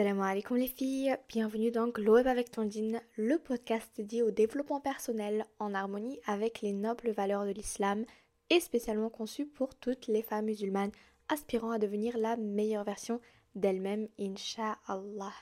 Salam 0.00 0.22
alaikum 0.22 0.56
les 0.56 0.66
filles, 0.66 1.14
bienvenue 1.28 1.70
dans 1.70 1.88
Glow 1.88 2.16
Up 2.16 2.26
avec 2.26 2.50
Tandine, 2.50 3.02
le 3.18 3.36
podcast 3.36 3.90
dédié 3.98 4.22
au 4.22 4.30
développement 4.30 4.80
personnel 4.80 5.44
en 5.58 5.74
harmonie 5.74 6.18
avec 6.26 6.62
les 6.62 6.72
nobles 6.72 7.10
valeurs 7.10 7.44
de 7.44 7.50
l'islam 7.50 8.06
et 8.48 8.60
spécialement 8.60 9.10
conçu 9.10 9.44
pour 9.44 9.74
toutes 9.74 10.06
les 10.06 10.22
femmes 10.22 10.46
musulmanes 10.46 10.92
aspirant 11.28 11.70
à 11.70 11.78
devenir 11.78 12.16
la 12.16 12.38
meilleure 12.38 12.84
version 12.84 13.20
d'elles-mêmes, 13.54 14.08
inshallah. 14.18 15.34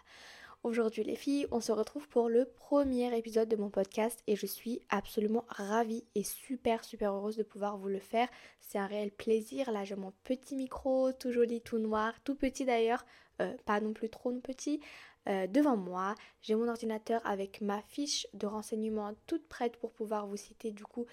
Aujourd'hui 0.65 1.05
les 1.05 1.15
filles, 1.15 1.47
on 1.53 1.61
se 1.61 1.71
retrouve 1.71 2.09
pour 2.09 2.29
le 2.29 2.45
premier 2.45 3.17
épisode 3.17 3.49
de 3.49 3.55
mon 3.55 3.71
podcast 3.71 4.25
et 4.27 4.35
je 4.35 4.47
suis 4.47 4.81
absolument 4.89 5.45
ravie 5.47 6.03
et 6.17 6.25
super 6.25 6.83
super 6.83 7.13
heureuse 7.13 7.37
de 7.37 7.45
pouvoir 7.45 7.79
vous 7.79 7.87
le 7.87 8.01
faire. 8.01 8.29
C'est 8.61 8.79
un 8.79 8.89
réel 8.89 9.13
plaisir. 9.13 9.71
Là 9.71 9.85
j'ai 9.85 9.95
mon 9.95 10.13
petit 10.25 10.57
micro, 10.57 11.13
tout 11.13 11.31
joli, 11.31 11.61
tout 11.61 11.79
noir, 11.79 12.13
tout 12.25 12.35
petit 12.35 12.65
d'ailleurs, 12.65 13.05
euh, 13.41 13.55
pas 13.65 13.81
non 13.81 13.93
plus 13.93 14.11
trop 14.11 14.33
petit. 14.33 14.81
Euh, 15.29 15.47
devant 15.47 15.77
moi, 15.77 16.15
j'ai 16.41 16.55
mon 16.55 16.69
ordinateur 16.69 17.21
avec 17.27 17.61
ma 17.61 17.83
fiche 17.83 18.27
de 18.35 18.47
renseignements 18.47 19.13
toute 19.27 19.47
prête 19.47 19.77
pour 19.77 19.93
pouvoir 19.93 20.27
vous 20.27 20.37
citer 20.37 20.71
du 20.71 20.85
coup 20.85 21.07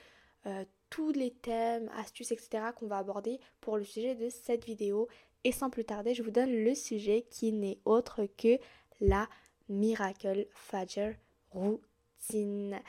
euh, 0.45 0.63
tous 0.89 1.11
les 1.11 1.31
thèmes, 1.31 1.89
astuces, 1.97 2.31
etc. 2.31 2.67
qu'on 2.75 2.87
va 2.87 2.97
aborder 2.97 3.39
pour 3.59 3.77
le 3.77 3.83
sujet 3.83 4.15
de 4.15 4.29
cette 4.29 4.65
vidéo. 4.65 5.07
Et 5.43 5.51
sans 5.51 5.69
plus 5.69 5.85
tarder, 5.85 6.13
je 6.13 6.23
vous 6.23 6.31
donne 6.31 6.51
le 6.51 6.75
sujet 6.75 7.25
qui 7.29 7.51
n'est 7.51 7.79
autre 7.85 8.25
que 8.37 8.57
la 9.01 9.27
Miracle 9.67 10.47
Fajr 10.51 11.13
Routine. 11.51 12.79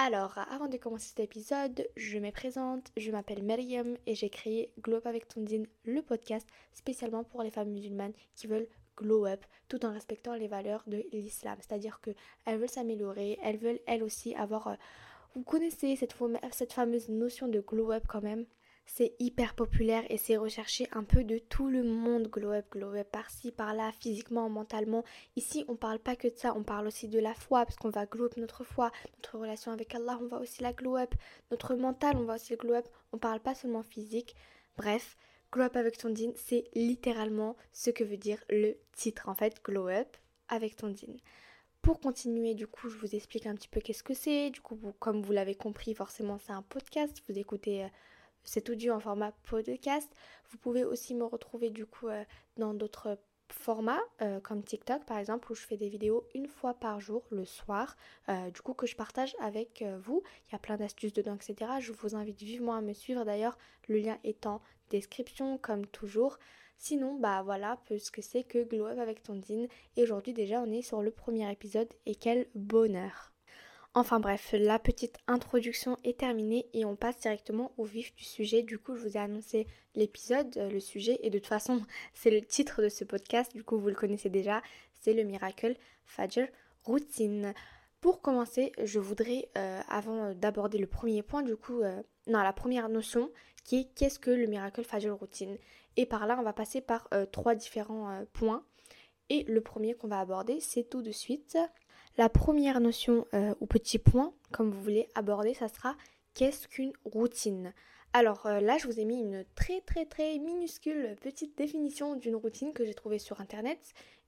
Alors, 0.00 0.38
avant 0.48 0.68
de 0.68 0.76
commencer 0.76 1.08
cet 1.08 1.18
épisode, 1.18 1.88
je 1.96 2.18
me 2.18 2.30
présente, 2.30 2.92
je 2.96 3.10
m'appelle 3.10 3.42
Maryam 3.42 3.96
et 4.06 4.14
j'ai 4.14 4.30
créé 4.30 4.72
Glow 4.80 4.98
Up 4.98 5.06
avec 5.08 5.26
Tondine, 5.26 5.66
le 5.84 6.02
podcast 6.02 6.46
spécialement 6.72 7.24
pour 7.24 7.42
les 7.42 7.50
femmes 7.50 7.72
musulmanes 7.72 8.12
qui 8.36 8.46
veulent 8.46 8.68
glow 8.96 9.26
up 9.26 9.44
tout 9.66 9.84
en 9.84 9.92
respectant 9.92 10.36
les 10.36 10.46
valeurs 10.46 10.84
de 10.86 11.04
l'islam. 11.10 11.58
C'est-à-dire 11.58 12.00
qu'elles 12.00 12.58
veulent 12.58 12.68
s'améliorer, 12.68 13.40
elles 13.42 13.58
veulent 13.58 13.80
elles 13.88 14.04
aussi 14.04 14.36
avoir... 14.36 14.68
Euh, 14.68 14.74
vous 15.34 15.42
connaissez 15.42 15.96
cette 15.96 16.72
fameuse 16.72 17.08
notion 17.08 17.48
de 17.48 17.58
glow 17.58 17.90
up 17.90 18.04
quand 18.06 18.22
même? 18.22 18.46
C'est 18.88 19.14
hyper 19.18 19.54
populaire 19.54 20.02
et 20.08 20.16
c'est 20.16 20.38
recherché 20.38 20.88
un 20.92 21.04
peu 21.04 21.22
de 21.22 21.38
tout 21.38 21.68
le 21.68 21.84
monde. 21.84 22.28
Glow 22.28 22.52
up, 22.52 22.66
glow 22.72 22.94
up, 22.94 23.06
par-ci, 23.12 23.52
par-là, 23.52 23.92
physiquement, 24.00 24.48
mentalement. 24.48 25.04
Ici, 25.36 25.64
on 25.68 25.76
parle 25.76 25.98
pas 25.98 26.16
que 26.16 26.26
de 26.26 26.36
ça, 26.36 26.54
on 26.56 26.64
parle 26.64 26.86
aussi 26.86 27.06
de 27.06 27.18
la 27.20 27.34
foi, 27.34 27.66
parce 27.66 27.76
qu'on 27.76 27.90
va 27.90 28.06
glow 28.06 28.24
up 28.24 28.36
notre 28.38 28.64
foi, 28.64 28.90
notre 29.18 29.38
relation 29.38 29.72
avec 29.72 29.94
Allah, 29.94 30.18
on 30.20 30.26
va 30.26 30.38
aussi 30.38 30.62
la 30.62 30.72
glow 30.72 30.96
up. 30.96 31.14
Notre 31.50 31.74
mental, 31.74 32.16
on 32.16 32.24
va 32.24 32.36
aussi 32.36 32.52
le 32.52 32.56
glow 32.56 32.74
up. 32.74 32.88
On 33.12 33.18
parle 33.18 33.40
pas 33.40 33.54
seulement 33.54 33.82
physique. 33.82 34.34
Bref, 34.78 35.16
glow 35.52 35.64
up 35.64 35.76
avec 35.76 35.98
ton 35.98 36.08
din, 36.08 36.32
c'est 36.34 36.64
littéralement 36.74 37.56
ce 37.72 37.90
que 37.90 38.04
veut 38.04 38.16
dire 38.16 38.42
le 38.48 38.74
titre 38.96 39.28
en 39.28 39.34
fait, 39.34 39.62
glow 39.62 39.88
up 39.88 40.16
avec 40.48 40.76
ton 40.76 40.88
din. 40.88 41.14
Pour 41.82 42.00
continuer, 42.00 42.54
du 42.54 42.66
coup, 42.66 42.88
je 42.88 42.96
vous 42.96 43.14
explique 43.14 43.46
un 43.46 43.54
petit 43.54 43.68
peu 43.68 43.80
qu'est-ce 43.80 44.02
que 44.02 44.14
c'est. 44.14 44.50
Du 44.50 44.60
coup, 44.60 44.78
comme 44.98 45.22
vous 45.22 45.32
l'avez 45.32 45.54
compris, 45.54 45.94
forcément, 45.94 46.38
c'est 46.38 46.52
un 46.52 46.62
podcast. 46.62 47.22
Vous 47.28 47.38
écoutez 47.38 47.84
euh, 47.84 47.88
cet 48.44 48.70
audio 48.70 48.94
en 48.94 49.00
format 49.00 49.32
podcast. 49.48 50.10
Vous 50.50 50.58
pouvez 50.58 50.84
aussi 50.84 51.14
me 51.14 51.24
retrouver 51.24 51.70
du 51.70 51.86
coup 51.86 52.08
euh, 52.08 52.24
dans 52.56 52.74
d'autres 52.74 53.18
formats 53.50 54.00
euh, 54.20 54.40
comme 54.40 54.62
TikTok 54.62 55.06
par 55.06 55.16
exemple 55.16 55.50
où 55.50 55.54
je 55.54 55.62
fais 55.62 55.78
des 55.78 55.88
vidéos 55.88 56.26
une 56.34 56.46
fois 56.46 56.74
par 56.74 57.00
jour 57.00 57.24
le 57.30 57.46
soir 57.46 57.96
euh, 58.28 58.50
du 58.50 58.60
coup 58.60 58.74
que 58.74 58.86
je 58.86 58.94
partage 58.94 59.34
avec 59.40 59.82
vous. 60.02 60.22
Il 60.48 60.52
y 60.52 60.54
a 60.54 60.58
plein 60.58 60.76
d'astuces 60.76 61.14
dedans 61.14 61.34
etc 61.34 61.72
je 61.80 61.92
vous 61.92 62.14
invite 62.14 62.42
vivement 62.42 62.74
à 62.74 62.82
me 62.82 62.92
suivre. 62.92 63.24
D'ailleurs 63.24 63.56
le 63.88 63.98
lien 63.98 64.18
est 64.24 64.46
en 64.46 64.60
description 64.90 65.56
comme 65.58 65.86
toujours. 65.86 66.38
Sinon 66.76 67.14
bah 67.18 67.42
voilà 67.42 67.78
ce 67.88 68.10
que 68.10 68.22
c'est 68.22 68.44
que 68.44 68.64
Glow 68.64 68.86
Up 68.86 68.98
avec 68.98 69.22
Tondine. 69.22 69.68
Et 69.96 70.02
aujourd'hui 70.02 70.34
déjà 70.34 70.60
on 70.60 70.70
est 70.70 70.82
sur 70.82 71.02
le 71.02 71.10
premier 71.10 71.50
épisode. 71.50 71.88
Et 72.04 72.14
quel 72.14 72.48
bonheur 72.54 73.32
Enfin 73.98 74.20
bref, 74.20 74.54
la 74.56 74.78
petite 74.78 75.18
introduction 75.26 75.96
est 76.04 76.20
terminée 76.20 76.68
et 76.72 76.84
on 76.84 76.94
passe 76.94 77.18
directement 77.18 77.72
au 77.78 77.84
vif 77.84 78.14
du 78.14 78.22
sujet. 78.22 78.62
Du 78.62 78.78
coup, 78.78 78.94
je 78.94 79.02
vous 79.02 79.16
ai 79.16 79.20
annoncé 79.20 79.66
l'épisode, 79.96 80.56
euh, 80.56 80.70
le 80.70 80.78
sujet, 80.78 81.18
et 81.24 81.30
de 81.30 81.38
toute 81.40 81.48
façon, 81.48 81.82
c'est 82.14 82.30
le 82.30 82.40
titre 82.40 82.80
de 82.80 82.88
ce 82.88 83.02
podcast, 83.02 83.52
du 83.52 83.64
coup, 83.64 83.76
vous 83.76 83.88
le 83.88 83.96
connaissez 83.96 84.28
déjà, 84.28 84.62
c'est 85.00 85.14
le 85.14 85.24
Miracle 85.24 85.74
Fajr 86.06 86.46
Routine. 86.84 87.54
Pour 88.00 88.22
commencer, 88.22 88.70
je 88.84 89.00
voudrais, 89.00 89.48
euh, 89.58 89.80
avant 89.88 90.32
d'aborder 90.32 90.78
le 90.78 90.86
premier 90.86 91.24
point, 91.24 91.42
du 91.42 91.56
coup, 91.56 91.82
euh, 91.82 92.00
non, 92.28 92.38
la 92.38 92.52
première 92.52 92.88
notion, 92.88 93.32
qui 93.64 93.80
est 93.80 93.94
qu'est-ce 93.96 94.20
que 94.20 94.30
le 94.30 94.46
Miracle 94.46 94.84
Fajr 94.84 95.12
Routine 95.12 95.58
Et 95.96 96.06
par 96.06 96.28
là, 96.28 96.36
on 96.38 96.44
va 96.44 96.52
passer 96.52 96.80
par 96.80 97.08
trois 97.32 97.56
différents 97.56 98.24
points. 98.32 98.64
Et 99.28 99.42
le 99.48 99.60
premier 99.60 99.94
qu'on 99.94 100.06
va 100.06 100.20
aborder, 100.20 100.60
c'est 100.60 100.84
tout 100.84 101.02
de 101.02 101.10
suite 101.10 101.58
la 102.18 102.28
première 102.28 102.80
notion 102.80 103.26
euh, 103.32 103.54
ou 103.60 103.66
petit 103.66 103.98
point, 103.98 104.34
comme 104.50 104.72
vous 104.72 104.82
voulez 104.82 105.08
aborder, 105.14 105.54
ça 105.54 105.68
sera 105.68 105.96
qu'est-ce 106.34 106.66
qu'une 106.66 106.92
routine? 107.04 107.72
Alors 108.12 108.44
euh, 108.46 108.60
là, 108.60 108.76
je 108.76 108.86
vous 108.86 108.98
ai 108.98 109.04
mis 109.04 109.20
une 109.20 109.44
très 109.54 109.80
très 109.82 110.04
très 110.04 110.38
minuscule 110.38 111.14
petite 111.20 111.56
définition 111.56 112.16
d'une 112.16 112.34
routine 112.34 112.72
que 112.72 112.84
j'ai 112.84 112.94
trouvée 112.94 113.20
sur 113.20 113.40
internet 113.40 113.78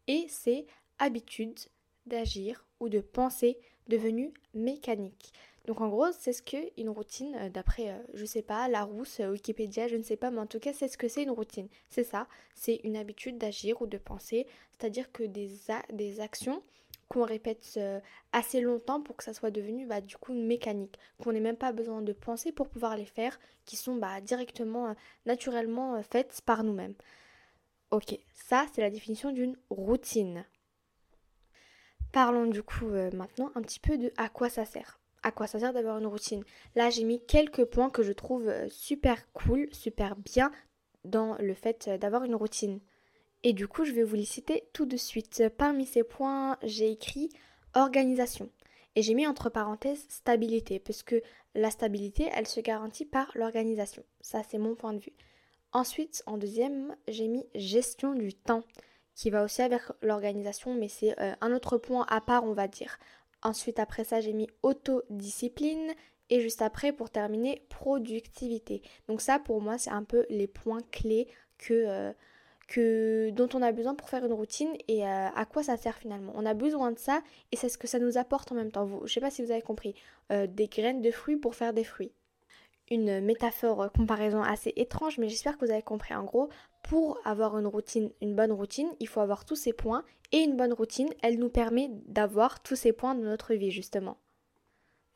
et 0.06 0.26
c'est 0.28 0.66
habitude 1.00 1.58
d'agir 2.06 2.64
ou 2.78 2.88
de 2.88 3.00
penser 3.00 3.58
devenue 3.88 4.32
mécanique. 4.54 5.32
Donc 5.66 5.80
en 5.80 5.88
gros, 5.88 6.12
c'est 6.12 6.32
ce 6.32 6.42
qu'est 6.42 6.72
une 6.76 6.90
routine 6.90 7.34
euh, 7.40 7.48
d'après, 7.48 8.00
je 8.14 8.24
sais 8.24 8.42
pas, 8.42 8.68
Larousse, 8.68 9.18
Wikipédia, 9.18 9.88
je 9.88 9.96
ne 9.96 10.02
sais 10.02 10.16
pas, 10.16 10.30
mais 10.30 10.40
en 10.40 10.46
tout 10.46 10.60
cas, 10.60 10.72
c'est 10.72 10.88
ce 10.88 10.96
que 10.96 11.08
c'est 11.08 11.24
une 11.24 11.30
routine. 11.30 11.68
C'est 11.88 12.04
ça, 12.04 12.28
c'est 12.54 12.80
une 12.84 12.96
habitude 12.96 13.36
d'agir 13.36 13.82
ou 13.82 13.88
de 13.88 13.98
penser, 13.98 14.46
c'est-à-dire 14.78 15.10
que 15.10 15.24
des, 15.24 15.50
des 15.92 16.20
actions 16.20 16.62
qu'on 17.10 17.24
répète 17.24 17.74
euh, 17.76 18.00
assez 18.32 18.60
longtemps 18.60 19.02
pour 19.02 19.16
que 19.16 19.24
ça 19.24 19.34
soit 19.34 19.50
devenu 19.50 19.84
bah, 19.84 20.00
du 20.00 20.16
coup 20.16 20.32
mécanique, 20.32 20.96
qu'on 21.20 21.32
n'ait 21.32 21.40
même 21.40 21.56
pas 21.56 21.72
besoin 21.72 22.02
de 22.02 22.12
penser 22.12 22.52
pour 22.52 22.68
pouvoir 22.68 22.96
les 22.96 23.04
faire, 23.04 23.38
qui 23.64 23.74
sont 23.74 23.96
bah, 23.96 24.20
directement, 24.20 24.90
euh, 24.90 24.94
naturellement 25.26 25.96
euh, 25.96 26.02
faites 26.02 26.40
par 26.46 26.62
nous-mêmes. 26.62 26.94
Ok, 27.90 28.16
ça 28.32 28.64
c'est 28.72 28.80
la 28.80 28.90
définition 28.90 29.32
d'une 29.32 29.58
routine. 29.70 30.46
Parlons 32.12 32.46
du 32.46 32.62
coup 32.62 32.90
maintenant 33.12 33.50
un 33.56 33.62
petit 33.62 33.80
peu 33.80 33.98
de 33.98 34.12
à 34.16 34.28
quoi 34.28 34.48
ça 34.48 34.64
sert. 34.64 35.00
À 35.24 35.32
quoi 35.32 35.48
ça 35.48 35.58
sert 35.58 35.72
d'avoir 35.72 35.98
une 35.98 36.06
routine? 36.06 36.44
Là 36.76 36.90
j'ai 36.90 37.02
mis 37.02 37.24
quelques 37.26 37.64
points 37.64 37.90
que 37.90 38.04
je 38.04 38.12
trouve 38.12 38.52
super 38.68 39.32
cool, 39.32 39.68
super 39.72 40.14
bien 40.14 40.52
dans 41.04 41.36
le 41.38 41.54
fait 41.54 41.90
d'avoir 42.00 42.22
une 42.22 42.36
routine. 42.36 42.80
Et 43.42 43.52
du 43.52 43.66
coup, 43.68 43.84
je 43.84 43.92
vais 43.92 44.02
vous 44.02 44.16
les 44.16 44.24
citer 44.24 44.64
tout 44.72 44.84
de 44.84 44.96
suite. 44.96 45.42
Parmi 45.56 45.86
ces 45.86 46.04
points, 46.04 46.58
j'ai 46.62 46.90
écrit 46.90 47.30
organisation. 47.74 48.50
Et 48.96 49.02
j'ai 49.02 49.14
mis 49.14 49.26
entre 49.26 49.48
parenthèses 49.48 50.04
stabilité, 50.08 50.78
parce 50.78 51.02
que 51.02 51.22
la 51.54 51.70
stabilité, 51.70 52.28
elle 52.34 52.46
se 52.46 52.60
garantit 52.60 53.04
par 53.04 53.30
l'organisation. 53.34 54.04
Ça, 54.20 54.42
c'est 54.42 54.58
mon 54.58 54.74
point 54.74 54.92
de 54.92 54.98
vue. 54.98 55.14
Ensuite, 55.72 56.22
en 56.26 56.36
deuxième, 56.36 56.96
j'ai 57.08 57.28
mis 57.28 57.46
gestion 57.54 58.14
du 58.14 58.34
temps, 58.34 58.64
qui 59.14 59.30
va 59.30 59.44
aussi 59.44 59.62
avec 59.62 59.82
l'organisation, 60.02 60.74
mais 60.74 60.88
c'est 60.88 61.18
euh, 61.20 61.34
un 61.40 61.52
autre 61.52 61.78
point 61.78 62.04
à 62.08 62.20
part, 62.20 62.44
on 62.44 62.52
va 62.52 62.68
dire. 62.68 62.98
Ensuite, 63.42 63.78
après 63.78 64.04
ça, 64.04 64.20
j'ai 64.20 64.32
mis 64.32 64.48
autodiscipline. 64.62 65.92
Et 66.28 66.40
juste 66.40 66.62
après, 66.62 66.92
pour 66.92 67.10
terminer, 67.10 67.64
productivité. 67.70 68.82
Donc 69.08 69.20
ça, 69.20 69.38
pour 69.38 69.60
moi, 69.60 69.78
c'est 69.78 69.90
un 69.90 70.04
peu 70.04 70.26
les 70.28 70.46
points 70.46 70.82
clés 70.90 71.28
que... 71.56 71.74
Euh, 71.86 72.12
dont 72.78 73.48
on 73.54 73.62
a 73.62 73.72
besoin 73.72 73.94
pour 73.94 74.08
faire 74.08 74.24
une 74.24 74.32
routine 74.32 74.72
et 74.86 75.04
euh, 75.04 75.28
à 75.34 75.44
quoi 75.44 75.62
ça 75.62 75.76
sert 75.76 75.96
finalement. 75.96 76.32
On 76.36 76.46
a 76.46 76.54
besoin 76.54 76.92
de 76.92 76.98
ça 76.98 77.22
et 77.50 77.56
c'est 77.56 77.68
ce 77.68 77.78
que 77.78 77.88
ça 77.88 77.98
nous 77.98 78.16
apporte 78.16 78.52
en 78.52 78.54
même 78.54 78.70
temps. 78.70 78.88
Je 79.04 79.12
sais 79.12 79.20
pas 79.20 79.30
si 79.30 79.44
vous 79.44 79.50
avez 79.50 79.62
compris. 79.62 79.94
Euh, 80.30 80.46
des 80.46 80.68
graines 80.68 81.02
de 81.02 81.10
fruits 81.10 81.36
pour 81.36 81.56
faire 81.56 81.72
des 81.72 81.82
fruits. 81.82 82.12
Une 82.88 83.20
métaphore, 83.20 83.82
euh, 83.82 83.88
comparaison 83.88 84.42
assez 84.42 84.72
étrange, 84.76 85.18
mais 85.18 85.28
j'espère 85.28 85.58
que 85.58 85.64
vous 85.64 85.72
avez 85.72 85.82
compris. 85.82 86.14
En 86.14 86.22
gros, 86.22 86.48
pour 86.84 87.18
avoir 87.24 87.58
une 87.58 87.66
routine, 87.66 88.10
une 88.20 88.36
bonne 88.36 88.52
routine, 88.52 88.88
il 89.00 89.08
faut 89.08 89.20
avoir 89.20 89.44
tous 89.44 89.56
ces 89.56 89.72
points 89.72 90.04
et 90.30 90.38
une 90.38 90.56
bonne 90.56 90.72
routine, 90.72 91.08
elle 91.22 91.38
nous 91.38 91.48
permet 91.48 91.88
d'avoir 92.06 92.62
tous 92.62 92.76
ces 92.76 92.92
points 92.92 93.16
de 93.16 93.22
notre 93.22 93.54
vie 93.54 93.72
justement. 93.72 94.16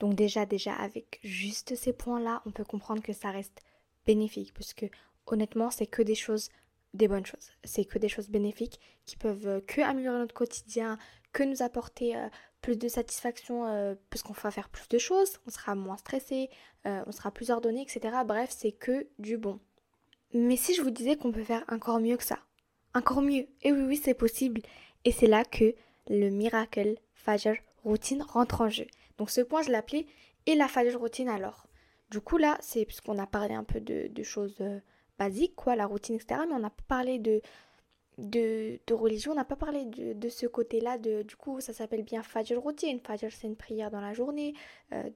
Donc 0.00 0.16
déjà, 0.16 0.44
déjà 0.44 0.74
avec 0.74 1.20
juste 1.22 1.76
ces 1.76 1.92
points-là, 1.92 2.42
on 2.46 2.50
peut 2.50 2.64
comprendre 2.64 3.02
que 3.02 3.12
ça 3.12 3.30
reste 3.30 3.60
bénéfique 4.06 4.52
parce 4.54 4.74
que 4.74 4.86
honnêtement, 5.26 5.70
c'est 5.70 5.86
que 5.86 6.02
des 6.02 6.16
choses 6.16 6.50
des 6.94 7.08
bonnes 7.08 7.26
choses. 7.26 7.50
C'est 7.64 7.84
que 7.84 7.98
des 7.98 8.08
choses 8.08 8.30
bénéfiques 8.30 8.80
qui 9.04 9.16
peuvent 9.16 9.46
euh, 9.46 9.60
que 9.60 9.80
améliorer 9.82 10.18
notre 10.18 10.34
quotidien, 10.34 10.96
que 11.32 11.42
nous 11.42 11.62
apporter 11.62 12.16
euh, 12.16 12.28
plus 12.62 12.78
de 12.78 12.88
satisfaction 12.88 13.66
euh, 13.66 13.94
parce 14.08 14.22
qu'on 14.22 14.32
va 14.32 14.50
faire 14.50 14.68
plus 14.68 14.88
de 14.88 14.98
choses, 14.98 15.40
on 15.46 15.50
sera 15.50 15.74
moins 15.74 15.98
stressé, 15.98 16.48
on 16.86 17.12
sera 17.12 17.30
plus 17.30 17.50
ordonné, 17.50 17.80
etc. 17.80 18.14
Bref, 18.26 18.50
c'est 18.54 18.72
que 18.72 19.06
du 19.18 19.38
bon. 19.38 19.58
Mais 20.34 20.56
si 20.56 20.74
je 20.74 20.82
vous 20.82 20.90
disais 20.90 21.16
qu'on 21.16 21.32
peut 21.32 21.42
faire 21.42 21.64
encore 21.70 21.98
mieux 21.98 22.18
que 22.18 22.24
ça, 22.24 22.38
encore 22.94 23.22
mieux, 23.22 23.46
et 23.62 23.72
oui, 23.72 23.82
oui, 23.86 23.96
c'est 24.02 24.14
possible. 24.14 24.60
Et 25.06 25.12
c'est 25.12 25.26
là 25.26 25.44
que 25.44 25.74
le 26.08 26.28
miracle 26.28 26.96
Fajr 27.14 27.54
routine 27.84 28.22
rentre 28.22 28.60
en 28.60 28.68
jeu. 28.68 28.86
Donc 29.16 29.30
ce 29.30 29.40
point, 29.40 29.62
je 29.62 29.70
l'appelais 29.70 30.06
et 30.44 30.54
la 30.54 30.68
Fajr 30.68 30.98
routine 30.98 31.30
alors. 31.30 31.66
Du 32.10 32.20
coup, 32.20 32.36
là, 32.36 32.58
c'est 32.60 32.84
puisqu'on 32.84 33.18
a 33.18 33.26
parlé 33.26 33.54
un 33.54 33.64
peu 33.64 33.80
de 33.80 34.22
choses 34.22 34.62
basique, 35.18 35.54
quoi, 35.54 35.76
la 35.76 35.86
routine, 35.86 36.16
etc. 36.16 36.40
Mais 36.48 36.54
on 36.54 36.64
a 36.64 36.72
parlé 36.88 37.18
de 37.18 37.40
de, 38.18 38.94
religion, 38.94 39.32
on 39.32 39.34
n'a 39.34 39.44
pas 39.44 39.56
parlé 39.56 39.84
de, 39.86 40.28
ce 40.28 40.46
côté-là. 40.46 40.98
Du 40.98 41.36
coup, 41.36 41.60
ça 41.60 41.72
s'appelle 41.72 42.02
bien 42.02 42.22
Fajr 42.22 42.58
routine. 42.58 43.00
Fajr, 43.00 43.32
c'est 43.32 43.46
une 43.46 43.56
prière 43.56 43.90
dans 43.90 44.00
la 44.00 44.12
journée, 44.12 44.54
euh, 44.92 45.10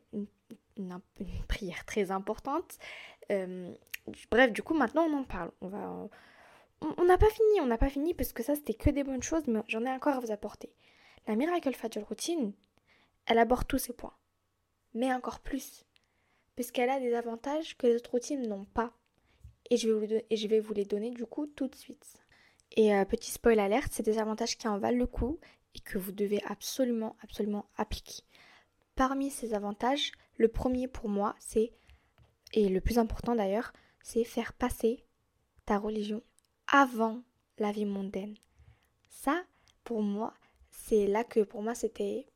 une, 0.77 1.01
prière 1.49 1.85
très 1.85 2.11
importante. 2.11 2.79
Euh, 3.31 3.73
bref, 4.31 4.53
du 4.53 4.63
coup, 4.63 4.75
maintenant, 4.75 5.05
on 5.05 5.19
en 5.19 5.25
parle. 5.25 5.51
On 5.61 5.69
va, 5.69 6.09
on 6.81 7.05
n'a 7.05 7.19
pas 7.19 7.31
fini, 7.31 7.61
on 7.61 7.67
n'a 7.67 7.79
pas 7.79 7.89
fini 7.91 8.15
parce 8.15 8.33
que 8.33 8.43
ça, 8.43 8.55
c'était 8.55 8.75
que 8.75 8.91
des 8.91 9.05
bonnes 9.05 9.23
choses, 9.23 9.47
mais 9.47 9.61
j'en 9.69 9.85
ai 9.85 9.91
encore 9.91 10.15
à 10.15 10.21
vous 10.21 10.31
apporter. 10.31 10.73
La 11.27 11.37
Miracle 11.37 11.75
Fajr 11.75 12.05
routine, 12.07 12.53
elle 13.27 13.39
aborde 13.39 13.67
tous 13.67 13.79
ces 13.79 13.93
points, 13.93 14.17
mais 14.95 15.13
encore 15.13 15.41
plus, 15.41 15.85
puisqu'elle 16.57 16.89
a 16.89 17.01
des 17.01 17.15
avantages 17.15 17.77
que 17.77 17.87
les 17.87 17.97
autres 17.97 18.13
routines 18.13 18.49
n'ont 18.49 18.65
pas. 18.65 18.93
Et 19.71 19.77
je, 19.77 20.47
vais 20.47 20.61
vous, 20.61 20.75
les 20.75 20.85
donner 20.85 21.11
du 21.11 21.27
coup 21.27 21.47
tout 21.47 21.69
de 21.69 21.75
suite. 21.75 22.15
Et 22.77 22.95
euh, 22.95 23.05
petit 23.05 23.31
spoil 23.31 23.59
alerte, 23.59 23.93
c'est 23.93 24.03
des 24.03 24.19
avantages 24.19 24.57
qui 24.57 24.69
en 24.69 24.79
valent 24.79 24.99
le 24.99 25.07
coup 25.07 25.39
et 25.75 25.81
que 25.81 25.99
vous 25.99 26.13
devez 26.13 26.43
absolument, 26.45 27.17
absolument 27.23 27.67
appliquer. 27.77 28.23
Parmi 28.95 29.31
ces 29.31 29.55
avantages, 29.55 30.13
le 30.37 30.49
premier 30.49 30.89
pour 30.89 31.09
moi, 31.09 31.35
c'est, 31.39 31.73
et 32.53 32.69
le 32.69 32.81
plus 32.81 32.99
important 32.99 33.35
d'ailleurs, 33.35 33.73
c'est 34.03 34.25
faire 34.25 34.53
passer 34.53 35.05
ta 35.67 35.79
religion 35.79 36.23
avant 36.67 37.23
la 37.59 37.73
vie 37.73 37.85
mondaine. 37.85 38.37
Ça, 39.09 39.45
pour 39.85 40.03
moi, 40.03 40.35
c'est 40.71 41.07
là 41.07 41.25
que 41.25 41.41
pour 41.41 41.63
moi 41.63 41.75
c'était 41.75 42.27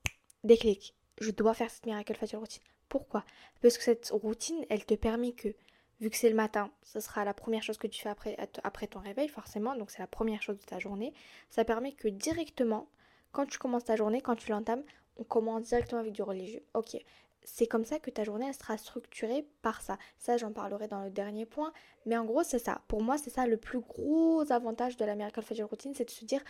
déclic. 0.44 0.94
Je 1.20 1.30
dois 1.30 1.54
faire 1.54 1.70
cette 1.70 1.86
miracle 1.86 2.14
facial 2.14 2.40
routine. 2.40 2.62
Pourquoi? 2.88 3.24
Parce 3.60 3.78
que 3.78 3.84
cette 3.84 4.10
routine, 4.10 4.66
elle 4.68 4.84
te 4.84 4.94
permet 4.94 5.32
que 5.32 5.54
vu 6.02 6.10
que 6.10 6.16
c'est 6.16 6.28
le 6.28 6.34
matin, 6.34 6.70
ce 6.82 6.98
sera 6.98 7.24
la 7.24 7.32
première 7.32 7.62
chose 7.62 7.78
que 7.78 7.86
tu 7.86 8.02
fais 8.02 8.08
après, 8.08 8.86
ton 8.88 8.98
réveil, 8.98 9.28
forcément, 9.28 9.76
donc 9.76 9.92
c'est 9.92 10.00
la 10.00 10.08
première 10.08 10.42
chose 10.42 10.58
de 10.58 10.64
ta 10.64 10.80
journée. 10.80 11.14
Ça 11.48 11.64
permet 11.64 11.92
que 11.92 12.08
directement, 12.08 12.88
quand 13.30 13.46
tu 13.46 13.56
commences 13.56 13.84
ta 13.84 13.94
journée, 13.94 14.20
quand 14.20 14.34
tu 14.34 14.50
l'entames, 14.50 14.82
on 15.16 15.22
commence 15.22 15.62
directement 15.62 16.00
avec 16.00 16.12
du 16.12 16.22
religieux. 16.22 16.64
Ok, 16.74 16.96
c'est 17.44 17.68
comme 17.68 17.84
ça 17.84 18.00
que 18.00 18.10
ta 18.10 18.24
journée 18.24 18.46
elle 18.48 18.54
sera 18.54 18.76
structurée 18.78 19.46
par 19.62 19.80
ça. 19.80 19.96
Ça, 20.18 20.36
j'en 20.36 20.52
parlerai 20.52 20.88
dans 20.88 21.04
le 21.04 21.10
dernier 21.10 21.46
point, 21.46 21.72
mais 22.04 22.16
en 22.16 22.24
gros, 22.24 22.42
c'est 22.42 22.58
ça. 22.58 22.82
Pour 22.88 23.00
moi, 23.00 23.16
c'est 23.16 23.30
ça 23.30 23.46
le 23.46 23.56
plus 23.56 23.80
gros 23.80 24.50
avantage 24.50 24.96
de 24.96 25.04
la 25.04 25.14
Miracle 25.14 25.40
Fajr 25.40 25.68
Routine, 25.68 25.94
c'est 25.94 26.04
de 26.04 26.10
se 26.10 26.24
dire 26.24 26.42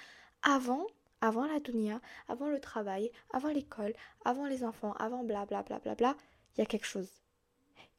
avant, 0.42 0.86
avant 1.20 1.44
la 1.44 1.60
dunya, 1.60 2.00
avant 2.26 2.48
le 2.48 2.58
travail, 2.58 3.10
avant 3.34 3.50
l'école, 3.50 3.92
avant 4.24 4.46
les 4.46 4.64
enfants, 4.64 4.94
avant 4.94 5.24
bla 5.24 5.44
bla 5.44 5.62
bla 5.62 5.78
bla 5.78 5.94
bla, 5.94 6.16
il 6.56 6.60
y 6.60 6.62
a 6.62 6.66
quelque 6.66 6.86
chose. 6.86 7.10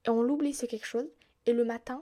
Et 0.05 0.09
on 0.09 0.23
l'oublie 0.23 0.55
ce 0.55 0.65
quelque 0.65 0.87
chose, 0.87 1.09
et 1.45 1.53
le 1.53 1.65
matin, 1.65 1.99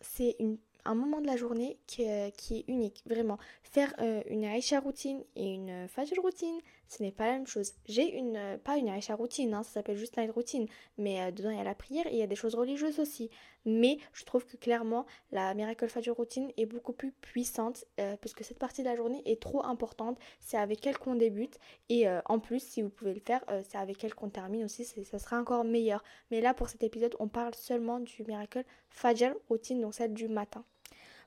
c'est 0.00 0.36
un 0.84 0.94
moment 0.94 1.20
de 1.20 1.26
la 1.26 1.36
journée 1.36 1.78
qui, 1.86 2.02
est 2.02 2.64
unique, 2.68 3.02
vraiment. 3.06 3.38
Faire 3.62 3.94
euh, 4.00 4.22
une 4.28 4.44
Aisha 4.44 4.80
routine 4.80 5.22
et 5.36 5.52
une 5.52 5.88
Fajr 5.88 6.20
routine, 6.20 6.58
ce 6.88 7.02
n'est 7.02 7.12
pas 7.12 7.26
la 7.26 7.32
même 7.32 7.46
chose. 7.46 7.74
J'ai 7.86 8.16
une, 8.16 8.36
euh, 8.36 8.58
pas 8.58 8.76
une 8.78 8.88
Aisha 8.88 9.14
routine, 9.14 9.52
hein, 9.54 9.62
ça 9.62 9.72
s'appelle 9.72 9.96
juste 9.96 10.16
night 10.16 10.30
routine, 10.32 10.66
mais 10.96 11.20
euh, 11.20 11.30
dedans 11.30 11.50
il 11.50 11.58
y 11.58 11.60
a 11.60 11.64
la 11.64 11.74
prière 11.74 12.06
et 12.06 12.12
il 12.12 12.18
y 12.18 12.22
a 12.22 12.26
des 12.26 12.34
choses 12.34 12.54
religieuses 12.54 12.98
aussi. 12.98 13.30
Mais 13.66 13.98
je 14.14 14.24
trouve 14.24 14.46
que 14.46 14.56
clairement 14.56 15.04
la 15.30 15.52
Miracle 15.52 15.88
Fajr 15.88 16.14
routine 16.14 16.50
est 16.56 16.64
beaucoup 16.64 16.94
plus 16.94 17.12
puissante 17.12 17.84
parce 17.96 18.32
que 18.32 18.42
cette 18.42 18.58
partie 18.58 18.82
de 18.82 18.88
la 18.88 18.96
journée 18.96 19.20
est 19.26 19.42
trop 19.42 19.62
importante. 19.64 20.18
C'est 20.40 20.56
avec 20.56 20.86
elle 20.86 20.96
qu'on 20.96 21.16
débute 21.16 21.58
et 21.90 22.06
en 22.26 22.38
plus, 22.38 22.60
si 22.60 22.80
vous 22.80 22.88
pouvez 22.88 23.12
le 23.12 23.20
faire, 23.20 23.44
c'est 23.68 23.76
avec 23.76 24.02
elle 24.04 24.14
qu'on 24.14 24.30
termine 24.30 24.64
aussi, 24.64 24.84
ça 24.84 25.18
sera 25.18 25.38
encore 25.38 25.64
meilleur. 25.64 26.02
Mais 26.30 26.40
là, 26.40 26.54
pour 26.54 26.70
cet 26.70 26.82
épisode, 26.82 27.14
on 27.18 27.28
parle 27.28 27.54
seulement 27.54 28.00
du 28.00 28.24
Miracle 28.24 28.64
Fajr 28.88 29.34
routine, 29.48 29.80
donc 29.82 29.92
celle 29.92 30.14
du 30.14 30.28
matin. 30.28 30.64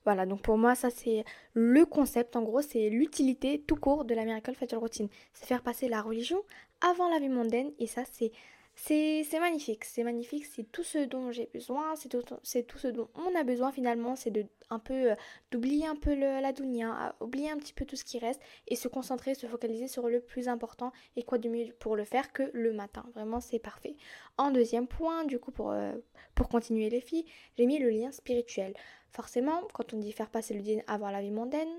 Voilà, 0.04 0.26
donc 0.26 0.42
pour 0.42 0.58
moi, 0.58 0.74
ça 0.76 0.90
c'est 0.90 1.24
le 1.54 1.86
concept, 1.86 2.36
en 2.36 2.42
gros, 2.42 2.62
c'est 2.62 2.90
l'utilité 2.90 3.62
tout 3.62 3.76
court 3.76 4.04
de 4.04 4.16
la 4.16 4.26
Miracle 4.26 4.56
Fatal 4.56 4.80
Routine. 4.80 5.10
C'est 5.34 5.46
faire 5.46 5.62
passer 5.62 5.88
la 5.88 6.02
religion 6.02 6.42
avant 6.82 7.08
la 7.10 7.20
vie 7.20 7.30
mondaine, 7.30 7.72
et 7.78 7.88
ça 7.88 8.04
c'est 8.12 8.32
c'est 8.76 9.40
magnifique, 9.40 9.86
c'est 9.86 10.04
magnifique, 10.04 10.46
c'est 10.46 10.64
tout 10.72 10.84
ce 10.84 11.00
dont 11.00 11.32
j'ai 11.32 11.50
besoin, 11.54 11.96
c'est 11.96 12.10
tout, 12.10 12.22
tout, 12.22 12.40
ce 12.44 12.88
dont 12.88 13.10
on 13.16 13.36
a 13.40 13.44
besoin 13.44 13.72
finalement, 13.72 14.16
c'est 14.16 14.32
de 14.32 14.46
un 14.70 14.80
peu 14.80 15.12
euh, 15.12 15.16
d'oublier 15.52 15.86
un 15.86 15.96
peu 15.96 16.16
le, 16.16 16.40
la 16.42 16.54
dunya, 16.54 17.14
oublier 17.20 17.52
un 17.52 17.58
petit 17.58 17.74
peu 17.74 17.86
tout 17.86 17.98
ce 17.98 18.06
qui 18.06 18.18
reste 18.18 18.42
et 18.68 18.76
se 18.76 18.88
concentrer, 18.88 19.36
se 19.36 19.46
focaliser 19.46 19.88
sur 19.88 20.08
le 20.08 20.22
plus 20.22 20.48
important 20.48 20.94
et 21.18 21.24
quoi 21.24 21.38
de 21.38 21.50
mieux 21.50 21.74
pour 21.80 21.96
le 21.96 22.06
faire 22.06 22.32
que 22.32 22.50
le 22.54 22.72
matin. 22.72 23.06
Vraiment, 23.14 23.42
c'est 23.42 23.60
parfait. 23.60 23.98
En 24.38 24.50
deuxième 24.50 24.88
point, 24.88 25.26
du 25.26 25.40
coup, 25.40 25.52
pour, 25.52 25.72
euh, 25.72 25.92
pour 26.36 26.48
continuer 26.48 26.90
les 26.90 27.02
filles, 27.02 27.26
j'ai 27.58 27.66
mis 27.66 27.80
le 27.80 27.90
lien 27.90 28.12
spirituel. 28.12 28.74
Forcément, 29.12 29.68
quand 29.74 29.94
on 29.94 29.98
dit 29.98 30.14
faire 30.14 30.30
passer 30.30 30.54
le 30.54 30.62
din 30.62 30.80
avant 30.88 31.12
la 31.12 31.22
vie 31.22 31.32
mondaine, 31.32 31.70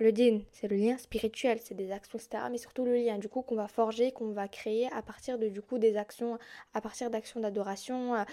le 0.00 0.12
din, 0.12 0.40
c'est 0.52 0.66
le 0.66 0.76
lien 0.76 0.96
spirituel, 0.96 1.60
c'est 1.62 1.74
des 1.74 1.92
actions, 1.92 2.18
etc. 2.18 2.44
Mais 2.50 2.58
surtout 2.58 2.84
le 2.84 2.94
lien, 2.94 3.18
du 3.18 3.28
coup, 3.28 3.42
qu'on 3.42 3.54
va 3.54 3.68
forger, 3.68 4.12
qu'on 4.12 4.32
va 4.32 4.48
créer 4.48 4.90
à 4.92 5.02
partir 5.02 5.38
de, 5.38 5.48
du 5.48 5.60
coup, 5.60 5.78
des 5.78 5.96
actions, 5.96 6.38
à 6.72 6.80
partir 6.80 7.10
d'actions 7.10 7.40
d'adoration 7.40 8.14
euh, 8.14 8.24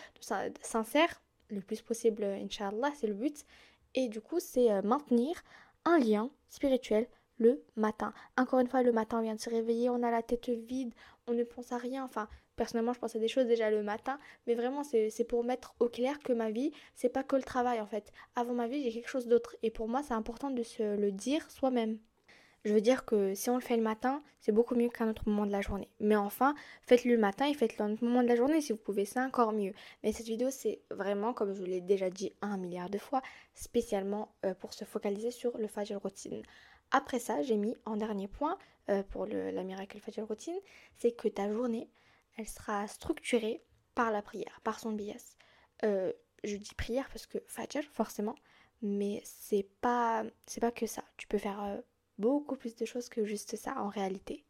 sincères, 0.61 1.21
le 1.49 1.61
plus 1.61 1.81
possible, 1.81 2.23
Inch'Allah, 2.23 2.91
c'est 2.95 3.07
le 3.07 3.13
but. 3.13 3.45
Et 3.95 4.07
du 4.07 4.21
coup, 4.21 4.39
c'est 4.39 4.71
euh, 4.71 4.81
maintenir 4.81 5.43
un 5.85 5.99
lien 5.99 6.29
spirituel 6.49 7.07
le 7.37 7.63
matin. 7.75 8.13
Encore 8.37 8.59
une 8.59 8.67
fois, 8.67 8.81
le 8.81 8.91
matin, 8.91 9.19
on 9.19 9.21
vient 9.21 9.35
de 9.35 9.41
se 9.41 9.49
réveiller, 9.49 9.89
on 9.89 10.03
a 10.03 10.11
la 10.11 10.23
tête 10.23 10.49
vide, 10.49 10.93
on 11.27 11.33
ne 11.33 11.43
pense 11.43 11.71
à 11.71 11.77
rien. 11.77 12.03
Enfin, 12.03 12.27
personnellement, 12.57 12.91
je 12.91 12.99
pense 12.99 13.15
à 13.15 13.19
des 13.19 13.29
choses 13.29 13.45
déjà 13.45 13.71
le 13.71 13.83
matin, 13.83 14.19
mais 14.45 14.55
vraiment, 14.55 14.83
c'est 14.83 15.27
pour 15.27 15.45
mettre 15.45 15.75
au 15.79 15.87
clair 15.87 16.19
que 16.19 16.33
ma 16.33 16.51
vie, 16.51 16.73
c'est 16.95 17.09
pas 17.09 17.23
que 17.23 17.37
le 17.37 17.43
travail 17.43 17.79
en 17.79 17.85
fait. 17.85 18.11
Avant 18.35 18.53
ma 18.53 18.67
vie, 18.67 18.83
j'ai 18.83 18.91
quelque 18.91 19.09
chose 19.09 19.27
d'autre. 19.27 19.55
Et 19.63 19.71
pour 19.71 19.87
moi, 19.87 20.03
c'est 20.03 20.13
important 20.13 20.49
de 20.49 20.63
se 20.63 20.97
le 20.97 21.11
dire 21.11 21.49
soi-même. 21.49 21.99
Je 22.65 22.73
veux 22.73 22.81
dire 22.81 23.05
que 23.05 23.33
si 23.33 23.49
on 23.49 23.55
le 23.55 23.61
fait 23.61 23.77
le 23.77 23.83
matin, 23.83 24.21
c'est 24.41 24.51
beaucoup 24.51 24.75
mieux 24.75 24.89
qu'un 24.89 25.09
autre 25.09 25.23
moment 25.29 25.45
de 25.45 25.51
la 25.51 25.61
journée. 25.61 25.87
Mais 26.01 26.17
enfin, 26.17 26.53
faites-le 26.81 27.13
le 27.13 27.17
matin 27.17 27.47
et 27.47 27.53
faites-le 27.53 27.85
un 27.85 27.93
autre 27.93 28.03
moment 28.03 28.23
de 28.23 28.27
la 28.27 28.35
journée 28.35 28.59
si 28.59 28.73
vous 28.73 28.77
pouvez, 28.77 29.05
c'est 29.05 29.21
encore 29.21 29.53
mieux. 29.53 29.73
Mais 30.03 30.11
cette 30.11 30.25
vidéo, 30.25 30.49
c'est 30.51 30.81
vraiment, 30.91 31.33
comme 31.33 31.53
je 31.53 31.63
l'ai 31.63 31.79
déjà 31.79 32.09
dit 32.09 32.33
un 32.41 32.57
milliard 32.57 32.89
de 32.89 32.97
fois, 32.97 33.21
spécialement 33.53 34.33
euh, 34.43 34.53
pour 34.53 34.73
se 34.73 34.83
focaliser 34.83 35.31
sur 35.31 35.57
le 35.57 35.67
Fajr 35.67 35.97
routine. 36.01 36.41
Après 36.91 37.19
ça, 37.19 37.41
j'ai 37.41 37.55
mis 37.55 37.75
en 37.85 37.95
dernier 37.95 38.27
point 38.27 38.57
euh, 38.89 39.03
pour 39.03 39.25
la 39.27 39.63
Miracle 39.63 39.99
Fajr 39.99 40.25
routine, 40.27 40.57
c'est 40.97 41.11
que 41.11 41.27
ta 41.27 41.49
journée, 41.51 41.87
elle 42.37 42.47
sera 42.47 42.87
structurée 42.87 43.63
par 43.95 44.11
la 44.11 44.21
prière, 44.21 44.61
par 44.63 44.79
son 44.79 44.91
bias. 44.91 45.35
Euh, 45.83 46.13
je 46.43 46.55
dis 46.55 46.75
prière 46.75 47.09
parce 47.09 47.25
que 47.25 47.39
Fajr, 47.47 47.83
forcément, 47.91 48.35
mais 48.81 49.21
c'est 49.25 49.67
pas, 49.81 50.23
c'est 50.45 50.61
pas 50.61 50.71
que 50.71 50.85
ça. 50.85 51.03
Tu 51.17 51.27
peux 51.27 51.39
faire 51.39 51.61
euh, 51.63 51.77
beaucoup 52.19 52.55
plus 52.55 52.75
de 52.75 52.85
choses 52.85 53.09
que 53.09 53.25
juste 53.25 53.55
ça 53.55 53.75
en 53.81 53.89
réalité. 53.89 54.45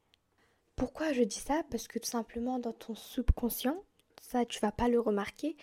Pourquoi 0.75 1.13
je 1.13 1.23
dis 1.23 1.39
ça? 1.39 1.63
Parce 1.71 1.87
que 1.87 1.97
tout 1.97 2.09
simplement 2.09 2.59
dans 2.59 2.73
ton 2.73 2.93
subconscient, 2.93 3.81
ça 4.21 4.45
tu 4.45 4.59
vas 4.59 4.73
pas 4.73 4.89
le 4.89 4.99
remarquer, 4.99 5.55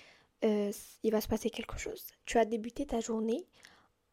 euh, 0.45 0.73
il 1.03 1.13
va 1.13 1.21
se 1.21 1.29
passer 1.29 1.51
quelque 1.51 1.79
chose. 1.79 2.07
Tu 2.25 2.39
as 2.39 2.47
débuté 2.47 2.87
ta 2.87 3.01
journée 3.01 3.47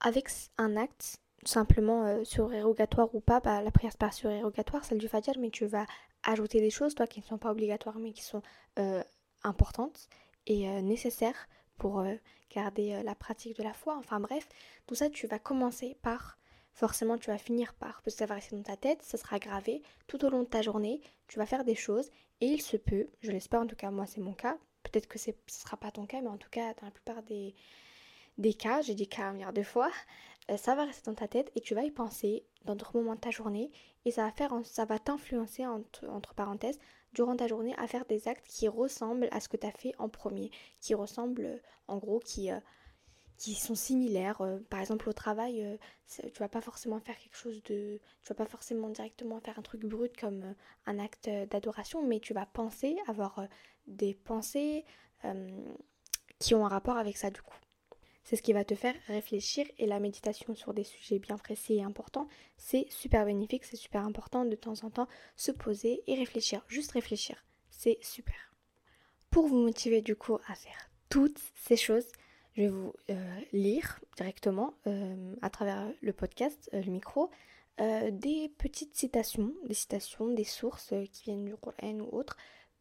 avec 0.02 0.28
un 0.58 0.76
acte 0.76 1.18
simplement 1.44 2.24
surérogatoire 2.24 3.16
ou 3.16 3.20
pas, 3.20 3.40
bah, 3.40 3.64
la 3.64 3.72
prière 3.72 3.92
c'est 3.92 4.00
pas 4.00 4.12
surérogatoire, 4.12 4.84
celle 4.86 5.00
du 5.00 5.08
Fajr, 5.08 5.40
mais 5.40 5.50
tu 5.50 5.66
vas 5.66 5.88
ajouter 6.24 6.62
des 6.62 6.70
choses, 6.70 6.96
toi, 6.96 7.08
qui 7.08 7.20
ne 7.20 7.26
sont 7.26 7.38
pas 7.38 7.52
obligatoires, 7.52 8.00
mais 8.00 8.14
qui 8.14 8.24
sont 8.24 8.42
euh, 8.80 9.04
importantes 9.44 10.08
et 10.48 10.70
euh, 10.70 10.82
nécessaires 10.82 11.48
pour 11.78 12.00
euh, 12.00 12.16
garder 12.54 13.02
la 13.04 13.16
pratique 13.16 13.58
de 13.58 13.64
la 13.64 13.74
foi. 13.74 13.96
Enfin 13.98 14.20
bref, 14.20 14.48
tout 14.88 14.96
ça, 14.96 15.10
tu 15.10 15.28
vas 15.28 15.40
commencer 15.40 15.98
par, 16.02 16.38
forcément, 16.74 17.18
tu 17.18 17.30
vas 17.30 17.38
finir 17.38 17.74
par, 17.74 18.02
parce 18.02 18.16
que 18.16 18.20
ça 18.20 18.26
va 18.26 18.36
rester 18.36 18.56
dans 18.56 18.64
ta 18.64 18.78
tête, 18.78 19.02
ça 19.02 19.18
sera 19.18 19.40
gravé 19.40 19.82
tout 20.08 20.24
au 20.26 20.30
long 20.30 20.44
de 20.44 20.48
ta 20.48 20.62
journée, 20.62 21.02
tu 21.28 21.40
vas 21.40 21.46
faire 21.46 21.64
des 21.64 21.76
choses, 21.76 22.10
et 22.40 22.48
il 22.48 22.62
se 22.62 22.78
peut, 22.78 23.08
je 23.22 23.32
l'espère 23.32 23.62
en 23.62 23.68
tout 23.68 23.76
cas, 23.76 23.90
moi 23.90 24.06
c'est 24.06 24.22
mon 24.22 24.34
cas, 24.34 24.58
peut-être 24.84 25.08
que 25.08 25.18
ce 25.18 25.32
ne 25.32 25.36
sera 25.48 25.78
pas 25.78 25.92
ton 25.92 26.06
cas, 26.06 26.22
mais 26.22 26.28
en 26.28 26.38
tout 26.38 26.50
cas, 26.50 26.74
dans 26.76 26.86
la 26.86 26.92
plupart 26.92 27.24
des, 27.24 27.56
des 28.38 28.54
cas, 28.54 28.82
j'ai 28.82 28.96
dit 28.96 29.08
cas 29.08 29.28
un 29.28 29.34
milliard 29.34 29.54
de 29.54 29.64
fois, 29.64 29.92
ça 30.58 30.76
va 30.76 30.86
rester 30.86 31.10
dans 31.10 31.16
ta 31.16 31.28
tête 31.28 31.52
et 31.56 31.62
tu 31.62 31.76
vas 31.76 31.84
y 31.84 31.92
penser 31.92 32.44
dans 32.66 32.76
d'autres 32.76 32.96
moments 32.98 33.16
de 33.16 33.20
ta 33.20 33.32
journée 33.32 33.72
et 34.06 34.12
ça 34.12 34.24
va 34.26 34.32
faire 34.32 34.54
ça 34.64 34.86
va 34.86 35.00
t'influencer 35.00 35.66
entre, 35.66 36.34
parenthèses 36.36 36.80
durant 37.14 37.36
ta 37.36 37.48
journée 37.48 37.76
à 37.78 37.88
faire 37.88 38.06
des 38.06 38.28
actes 38.28 38.48
qui 38.48 38.68
ressemblent 38.68 39.28
à 39.32 39.40
ce 39.40 39.50
que 39.50 39.58
tu 39.58 39.68
fait 39.78 39.94
en 39.98 40.10
premier, 40.10 40.52
qui 40.80 40.94
ressemblent 40.94 41.62
en 41.88 41.98
gros 41.98 42.20
qui 42.20 42.52
euh, 42.52 42.60
sont 43.38 43.76
similaires. 43.76 44.42
Euh, 44.42 44.60
par 44.70 44.80
exemple 44.80 45.10
au 45.10 45.14
travail, 45.14 45.66
euh, 45.66 45.78
tu 46.08 46.40
vas 46.40 46.50
pas 46.50 46.62
forcément 46.62 47.00
faire 47.00 47.18
quelque 47.18 47.36
chose 47.36 47.62
de 47.64 48.00
tu 48.22 48.30
vas 48.30 48.36
pas 48.36 48.46
forcément 48.46 48.90
directement 48.90 49.40
faire 49.42 49.60
un 49.60 49.64
truc 49.64 49.86
brut 49.86 50.16
comme 50.18 50.56
un 50.86 51.00
acte 51.00 51.30
d'adoration, 51.50 52.06
mais 52.06 52.20
tu 52.20 52.34
vas 52.34 52.46
penser 52.46 52.98
avoir 53.08 53.46
des 53.88 54.14
pensées 54.14 54.86
qui 56.40 56.56
ont 56.56 56.66
un 56.66 56.70
rapport 56.70 56.98
avec 56.98 57.18
ça 57.18 57.30
du 57.30 57.42
coup. 57.42 57.61
C'est 58.32 58.38
ce 58.38 58.44
qui 58.44 58.54
va 58.54 58.64
te 58.64 58.76
faire 58.76 58.96
réfléchir 59.10 59.68
et 59.78 59.86
la 59.86 60.00
méditation 60.00 60.56
sur 60.56 60.74
des 60.74 60.86
sujets 60.86 61.20
bien 61.20 61.38
précis 61.38 61.74
et 61.74 61.84
importants, 61.84 62.30
c'est 62.56 62.86
super 62.90 63.26
bénéfique, 63.26 63.66
c'est 63.66 63.76
super 63.76 64.06
important 64.06 64.46
de 64.46 64.56
temps 64.56 64.86
en 64.86 64.90
temps 64.90 65.10
se 65.36 65.52
poser 65.52 66.02
et 66.08 66.16
réfléchir, 66.16 66.64
juste 66.70 66.94
réfléchir, 66.94 67.44
c'est 67.70 67.98
super. 68.02 68.56
Pour 69.32 69.48
vous 69.48 69.58
motiver 69.58 70.02
du 70.02 70.16
coup 70.16 70.38
à 70.48 70.56
faire 70.56 70.90
toutes 71.10 71.42
ces 71.56 71.76
choses, 71.76 72.08
je 72.56 72.62
vais 72.62 72.68
vous 72.70 72.94
lire 73.52 74.00
directement 74.16 74.76
à 75.42 75.50
travers 75.50 75.92
le 76.00 76.14
podcast, 76.14 76.70
le 76.72 76.90
micro, 76.90 77.32
des 77.80 78.50
petites 78.58 78.96
citations, 78.96 79.54
des 79.66 79.74
citations, 79.74 80.30
des 80.30 80.46
sources 80.46 80.94
qui 81.12 81.24
viennent 81.26 81.44
du 81.44 81.58
Coran 81.58 82.00
ou 82.00 82.16
autres, 82.18 82.38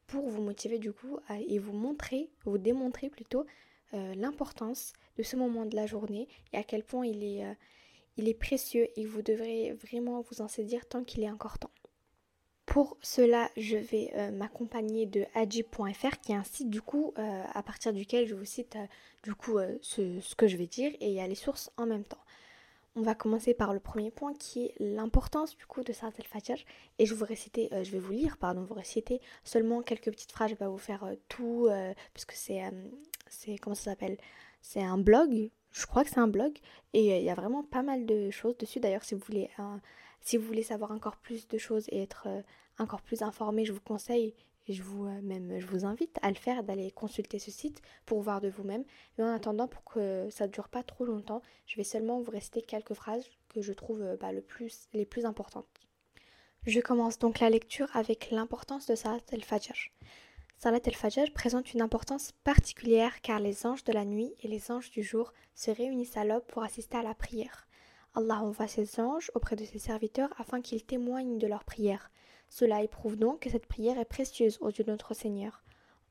pour 0.07 0.28
vous 0.28 0.42
motiver 0.42 0.78
du 0.78 0.92
coup 0.92 1.19
et 1.49 1.59
vous 1.59 1.73
montrer, 1.73 2.30
vous 2.45 2.57
démontrer 2.57 3.11
plutôt 3.11 3.47
l'importance 3.92 4.92
de 5.16 5.23
ce 5.23 5.37
moment 5.37 5.66
de 5.66 5.76
la 5.76 5.87
journée 5.87 6.28
et 6.52 6.56
à 6.56 6.62
quel 6.62 6.85
point 6.85 7.06
il 7.06 7.25
est, 7.25 7.44
il 8.16 8.28
est 8.28 8.35
précieux 8.35 8.88
et 8.97 9.04
vous 9.04 9.23
devrez 9.23 9.73
vraiment 9.73 10.20
vous 10.20 10.40
en 10.40 10.49
saisir 10.49 10.87
tant 10.87 11.04
qu'il 11.04 11.23
est 11.23 11.30
encore 11.30 11.59
temps. 11.59 11.70
Pour 12.70 12.97
cela, 13.02 13.50
je 13.56 13.76
vais 13.76 14.12
euh, 14.14 14.30
m'accompagner 14.30 15.04
de 15.04 15.26
agi.fr 15.35 16.20
qui 16.20 16.30
est 16.30 16.37
un 16.37 16.44
site 16.44 16.70
du 16.70 16.80
coup 16.80 17.12
euh, 17.18 17.42
à 17.52 17.64
partir 17.64 17.92
duquel 17.92 18.28
je 18.28 18.37
vous 18.37 18.44
cite 18.44 18.76
euh, 18.76 18.87
du 19.25 19.35
coup 19.35 19.59
ce, 19.82 20.35
que 20.37 20.47
je 20.47 20.56
vais 20.56 20.68
dire 20.68 20.92
et 21.00 21.09
il 21.09 21.14
y 21.14 21.20
a 21.20 21.26
les 21.26 21.35
sources 21.35 21.73
en 21.76 21.87
même 21.87 22.04
temps. 22.04 22.23
On 22.94 23.02
va 23.02 23.16
commencer 23.16 23.54
par 23.54 23.75
le 23.75 23.80
premier 23.80 24.12
point 24.12 24.35
qui 24.35 24.66
est 24.66 24.75
l'importance 24.78 25.56
du 25.56 25.66
coup 25.66 25.82
de 25.82 25.92
Salat 25.92 26.12
al-Fajr 26.16 26.64
et 27.00 27.06
je 27.06 27.14
vous 27.14 27.25
réciter, 27.25 27.70
je 27.73 27.90
vais 27.90 27.99
vous 27.99 28.12
lire 28.12 28.37
pardon, 28.37 28.62
vous 28.62 28.75
réciter 28.75 29.20
seulement 29.42 29.82
quelques 29.82 30.12
petites 30.12 30.30
phrases, 30.30 30.50
je 30.50 30.54
vais 30.54 30.59
pas 30.59 30.68
vous 30.68 30.78
faire 30.78 31.04
tout 31.28 31.68
puisque 32.14 32.32
c'est 32.32 32.62
c'est 33.31 33.59
comment 33.59 33.75
ça 33.75 33.85
s'appelle? 33.85 34.19
C'est 34.61 34.83
un 34.83 34.99
blog, 34.99 35.51
je 35.73 35.87
crois 35.87 36.05
que 36.05 36.11
c'est 36.11 36.19
un 36.19 36.29
blog 36.29 36.59
et 36.93 37.19
il 37.19 37.25
y 37.25 37.31
a 37.31 37.35
vraiment 37.35 37.63
pas 37.63 37.83
mal 37.83 38.07
de 38.07 38.31
choses 38.31 38.57
dessus 38.59 38.81
d'ailleurs 38.81 39.05
si 39.05 39.15
vous 39.15 39.23
voulez 39.27 39.49
si 40.21 40.37
vous 40.37 40.47
voulez 40.47 40.63
savoir 40.63 40.91
encore 40.91 41.17
plus 41.17 41.49
de 41.49 41.59
choses 41.59 41.87
et 41.89 42.03
être 42.03 42.25
euh, 42.27 42.43
encore 42.79 43.03
plus 43.03 43.23
informé, 43.23 43.65
je 43.65 43.73
vous 43.73 43.81
conseille 43.81 44.35
et 44.67 44.73
je 44.73 44.83
vous 44.83 45.07
euh, 45.07 45.21
même 45.23 45.59
je 45.59 45.67
vous 45.67 45.85
invite 45.85 46.19
à 46.23 46.29
le 46.29 46.37
faire, 46.37 46.63
d'aller 46.63 46.91
consulter 46.91 47.39
ce 47.39 47.51
site 47.51 47.81
pour 48.07 48.21
voir 48.21 48.41
de 48.41 48.49
vous-même. 48.49 48.85
Mais 49.17 49.25
en 49.25 49.33
attendant, 49.33 49.69
pour 49.69 49.85
que 49.85 50.29
ça 50.31 50.47
ne 50.47 50.53
dure 50.53 50.69
pas 50.69 50.83
trop 50.83 51.05
longtemps, 51.05 51.43
je 51.67 51.77
vais 51.77 51.85
seulement 51.85 52.21
vous 52.21 52.31
réciter 52.31 52.63
quelques 52.63 52.95
phrases 52.95 53.25
que 53.49 53.63
je 53.63 53.73
trouve 53.73 54.03
euh, 54.03 54.17
bah, 54.17 54.33
le 54.33 54.43
plus, 54.43 54.89
les 54.93 55.07
plus 55.07 55.25
importantes. 55.25 55.81
Je 56.67 56.81
commence 56.81 57.19
donc 57.19 57.41
la 57.41 57.49
lecture 57.49 57.89
avec 57.95 58.31
l'importance 58.31 58.87
de 58.87 58.95
Salat 58.95 59.21
el-Fajr. 59.33 59.91
Salat 60.62 60.81
el-Fajr 60.85 61.33
présente 61.33 61.73
une 61.73 61.81
importance 61.81 62.33
particulière 62.45 63.23
car 63.23 63.40
les 63.40 63.64
anges 63.64 63.83
de 63.85 63.95
la 63.95 64.05
nuit 64.05 64.35
et 64.43 64.47
les 64.47 64.71
anges 64.71 64.90
du 64.90 65.02
jour 65.02 65.33
se 65.55 65.71
réunissent 65.71 66.19
à 66.19 66.25
l'aube 66.25 66.45
pour 66.49 66.62
assister 66.62 66.99
à 66.99 67.02
la 67.02 67.14
prière. 67.14 67.67
Allah 68.14 68.43
envoie 68.43 68.69
ses 68.69 69.00
anges 69.00 69.31
auprès 69.35 69.57
de 69.57 69.64
ses 69.64 69.79
serviteurs 69.79 70.29
afin 70.37 70.61
qu'ils 70.61 70.85
témoignent 70.85 71.38
de 71.38 71.47
leur 71.47 71.64
prière. 71.64 72.11
Cela 72.50 72.83
éprouve 72.83 73.17
donc 73.17 73.40
que 73.40 73.49
cette 73.49 73.69
prière 73.69 73.99
est 73.99 74.05
précieuse 74.05 74.59
aux 74.61 74.69
yeux 74.69 74.85
de 74.85 74.90
notre 74.90 75.14
Seigneur. 75.14 75.62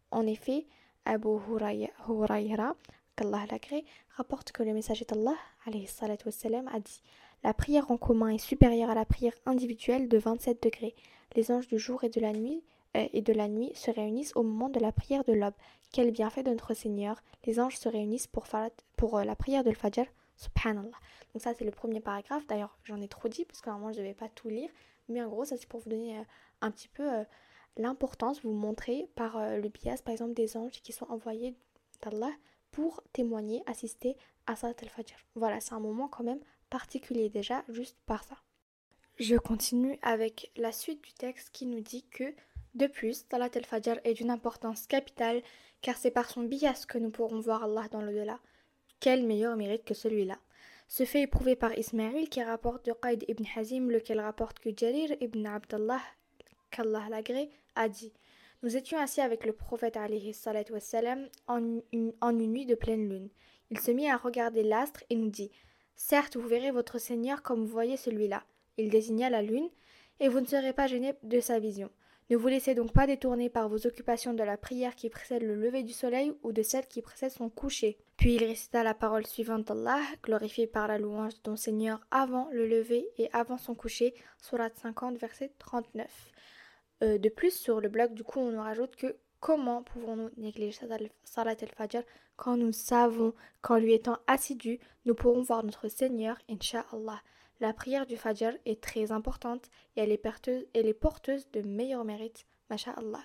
En 0.10 0.26
effet, 0.26 0.66
Abu 1.06 1.38
Hurayra, 1.48 2.76
qu'Allah 3.16 3.46
l'agrée, 3.52 3.86
rapporte 4.18 4.52
que 4.52 4.64
le 4.64 4.74
messager 4.74 5.06
d'Allah 5.06 5.38
a 5.68 6.80
dit 6.80 7.04
La 7.44 7.54
prière 7.54 7.92
en 7.92 7.98
commun 7.98 8.30
est 8.30 8.40
supérieure 8.40 8.90
à 8.90 8.96
la 8.96 9.06
prière 9.06 9.36
individuelle 9.46 10.10
de 10.10 10.18
27 10.18 10.64
degrés. 10.64 10.96
Les 11.36 11.52
anges 11.52 11.68
du 11.68 11.78
jour 11.78 12.04
et 12.04 12.10
de 12.10 12.20
la 12.20 12.34
nuit 12.34 12.64
et 12.94 13.22
de 13.22 13.34
la 13.34 13.48
nuit 13.48 13.72
se 13.76 13.92
réunissent 13.92 14.36
au 14.36 14.44
moment 14.44 14.70
de 14.70 14.80
la 14.80 14.92
prière 14.92 15.24
de 15.24 15.34
l'aube. 15.34 15.54
Quel 15.92 16.12
bienfait 16.12 16.44
de 16.44 16.50
notre 16.50 16.74
Seigneur 16.74 17.22
Les 17.46 17.60
anges 17.60 17.78
se 17.78 17.90
réunissent 17.90 18.28
pour, 18.28 18.46
euh, 18.56 19.24
la 19.24 19.36
prière 19.36 19.64
de 19.64 19.70
l'Fajr. 19.70 20.06
Subhanallah. 20.36 20.98
Donc 21.34 21.42
ça 21.42 21.54
c'est 21.54 21.66
le 21.66 21.72
premier 21.72 22.00
paragraphe. 22.00 22.48
D'ailleurs 22.48 22.78
j'en 22.84 23.02
ai 23.02 23.08
trop 23.08 23.28
dit 23.28 23.46
parce 23.46 23.62
que 23.62 23.70
normalement 23.70 23.94
je 23.94 24.00
ne 24.00 24.06
vais 24.06 24.14
pas 24.14 24.30
tout 24.30 24.50
lire. 24.50 24.70
Mais 25.10 25.22
en 25.22 25.28
gros 25.28 25.46
ça 25.46 25.58
c'est 25.58 25.68
pour 25.68 25.82
vous 25.82 25.90
donner 25.90 26.18
euh, 26.18 26.24
un 26.62 26.72
petit 26.72 26.88
peu 26.88 27.12
euh, 27.12 27.24
l'importance, 27.78 28.42
vous 28.44 28.52
montrer 28.52 29.10
par 29.16 29.38
le 29.58 29.68
bias 29.70 30.02
par 30.04 30.14
exemple 30.14 30.34
des 30.34 30.56
anges 30.56 30.82
qui 30.82 30.94
sont 30.94 31.08
envoyés 31.10 31.56
d'Allah 32.02 32.32
pour 32.72 33.04
témoigner, 33.14 33.62
assister 33.66 34.16
à 34.48 34.56
Salat 34.56 34.76
al-Fajr. 34.82 35.18
Voilà, 35.36 35.60
c'est 35.60 35.74
un 35.74 35.80
moment 35.80 36.08
quand 36.08 36.24
même 36.24 36.40
particulier 36.70 37.30
déjà 37.30 37.64
juste 37.70 37.98
par 38.06 38.24
ça. 38.24 38.36
Je 39.20 39.36
continue 39.36 40.00
avec 40.02 40.52
la 40.56 40.72
suite 40.72 41.04
du 41.04 41.12
texte 41.12 41.50
qui 41.52 41.66
nous 41.66 41.82
dit 41.82 42.06
que 42.10 42.34
de 42.76 42.88
plus, 42.88 43.26
Salat 43.30 43.50
al-Fajr 43.56 44.00
est 44.04 44.14
d'une 44.14 44.30
importance 44.30 44.88
capitale 44.88 45.42
car 45.82 45.98
c'est 45.98 46.12
par 46.12 46.30
son 46.30 46.44
bias 46.44 46.86
que 46.88 46.98
nous 46.98 47.10
pourrons 47.10 47.40
voir 47.40 47.64
Allah 47.64 47.88
dans 47.92 48.02
le 48.02 48.14
delà 48.14 48.40
Quel 49.00 49.26
meilleur 49.26 49.56
mérite 49.56 49.86
que 49.86 49.94
celui-là 49.94 50.38
ce 50.92 51.06
fait 51.06 51.22
est 51.22 51.28
prouvé 51.28 51.56
par 51.56 51.78
Ismaïl 51.78 52.30
qui 52.30 52.42
rapporte 52.42 52.88
de 52.88 52.94
Qaid 52.94 53.24
ibn 53.28 53.44
Hazim, 53.56 53.92
lequel 53.92 54.20
rapporte 54.20 54.58
que 54.58 54.72
Jarir 54.76 55.16
ibn 55.22 55.46
Abdallah, 55.46 56.02
qu'Allah 56.72 57.08
l'agré, 57.12 57.52
a 57.76 57.88
dit 57.88 58.12
Nous 58.64 58.76
étions 58.76 58.98
assis 58.98 59.22
avec 59.22 59.46
le 59.46 59.54
prophète 59.54 60.00
wassalam, 60.72 61.28
en, 61.48 61.80
une, 61.94 62.12
en 62.22 62.40
une 62.40 62.52
nuit 62.54 62.66
de 62.66 62.74
pleine 62.74 63.08
lune. 63.08 63.30
Il 63.70 63.80
se 63.80 63.92
mit 63.92 64.10
à 64.10 64.18
regarder 64.18 64.64
l'astre 64.64 65.04
et 65.12 65.16
nous 65.16 65.30
dit 65.30 65.52
Certes, 65.96 66.38
vous 66.38 66.48
verrez 66.48 66.72
votre 66.72 66.98
Seigneur 66.98 67.44
comme 67.44 67.60
vous 67.60 67.72
voyez 67.72 67.96
celui-là. 67.96 68.44
Il 68.78 68.90
désigna 68.90 69.30
la 69.30 69.44
lune, 69.44 69.70
et 70.20 70.28
vous 70.28 70.40
ne 70.40 70.48
serez 70.48 70.74
pas 70.74 70.88
gênés 70.88 71.14
de 71.22 71.40
sa 71.40 71.60
vision. 71.60 71.92
Ne 72.30 72.38
vous 72.38 72.48
laissez 72.48 72.76
donc 72.76 72.94
pas 72.94 73.08
détourner 73.08 73.50
par 73.50 73.70
vos 73.70 73.88
occupations 73.88 74.36
de 74.36 74.44
la 74.44 74.56
prière 74.56 74.96
qui 74.96 75.10
précède 75.10 75.42
le 75.42 75.56
lever 75.56 75.82
du 75.82 75.94
soleil 75.94 76.32
ou 76.44 76.52
de 76.52 76.62
celle 76.62 76.86
qui 76.86 77.02
précède 77.02 77.32
son 77.32 77.50
coucher. 77.50 77.98
Puis 78.18 78.36
il 78.36 78.44
récita 78.44 78.84
la 78.84 78.94
parole 78.94 79.26
suivante 79.26 79.66
d'Allah, 79.66 80.02
glorifiée 80.22 80.68
par 80.68 80.88
la 80.88 81.00
louange 81.00 81.34
de 81.36 81.40
ton 81.40 81.56
Seigneur 81.56 82.00
avant 82.12 82.48
le 82.52 82.68
lever 82.68 83.08
et 83.18 83.30
avant 83.34 83.58
son 83.58 83.74
coucher, 83.74 84.14
surat 84.38 84.70
50, 84.76 85.18
verset 85.18 85.52
39. 85.58 86.06
Euh, 87.02 87.18
de 87.18 87.30
plus, 87.30 87.52
sur 87.52 87.82
le 87.82 87.90
blog, 87.90 88.14
du 88.14 88.24
coup, 88.24 88.40
on 88.40 88.52
nous 88.52 88.62
rajoute 88.62 88.96
que 88.96 89.16
comment 89.40 89.82
pouvons-nous 89.82 90.30
négliger 90.38 90.78
Salat 91.24 91.56
al-Fajr 91.62 92.04
quand 92.36 92.58
nous 92.58 92.74
savons 92.74 93.34
qu'en 93.62 93.78
lui 93.78 93.94
étant 93.94 94.18
assidus, 94.28 94.80
nous 95.06 95.16
pourrons 95.16 95.42
voir 95.42 95.64
notre 95.64 95.88
Seigneur, 95.88 96.38
Inch'Allah. 96.48 97.22
La 97.60 97.74
prière 97.74 98.06
du 98.06 98.16
Fajr 98.16 98.54
est 98.66 98.82
très 98.82 99.12
importante 99.12 99.70
et 99.96 100.02
elle 100.02 100.12
est, 100.12 100.94
porteuse, 100.94 101.52
de 101.52 101.62
meilleurs 101.62 102.06
mérites, 102.06 102.48
masha'Allah. 102.70 103.24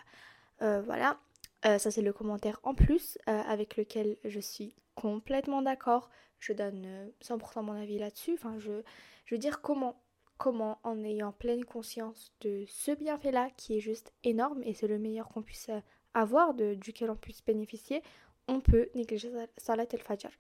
Euh, 0.63 0.83
voilà, 0.83 1.21
euh, 1.67 1.79
ça 1.79 1.91
c'est 1.91 2.03
le 2.03 2.13
commentaire 2.13 2.59
en 2.65 2.75
plus 2.75 3.17
euh, 3.29 3.41
avec 3.43 3.77
lequel 3.77 4.17
je 4.25 4.41
suis 4.41 4.75
complètement 4.97 5.63
d'accord. 5.63 6.11
Je 6.41 6.53
donne 6.53 7.13
100% 7.23 7.63
mon 7.63 7.73
avis 7.75 7.99
là-dessus. 7.99 8.35
Enfin, 8.35 8.59
je, 8.59 8.83
je 9.25 9.35
veux 9.35 9.39
dire 9.39 9.61
comment, 9.61 10.03
comment 10.37 10.81
en 10.83 11.05
ayant 11.05 11.33
pleine 11.33 11.65
conscience 11.65 12.33
de 12.41 12.65
ce 12.67 12.91
bienfait-là 12.91 13.51
qui 13.57 13.77
est 13.77 13.81
juste 13.81 14.13
énorme 14.25 14.63
et 14.65 14.75
c'est 14.75 14.89
le 14.89 14.99
meilleur 14.99 15.29
qu'on 15.29 15.43
puisse 15.43 15.71
avoir, 16.13 16.55
de, 16.55 16.75
duquel 16.75 17.11
on 17.11 17.17
puisse 17.17 17.45
bénéficier, 17.45 18.03
on 18.49 18.61
peut 18.61 18.89
négliger 18.95 19.31
Salat 19.57 19.87
el-Fajr. 19.93 20.31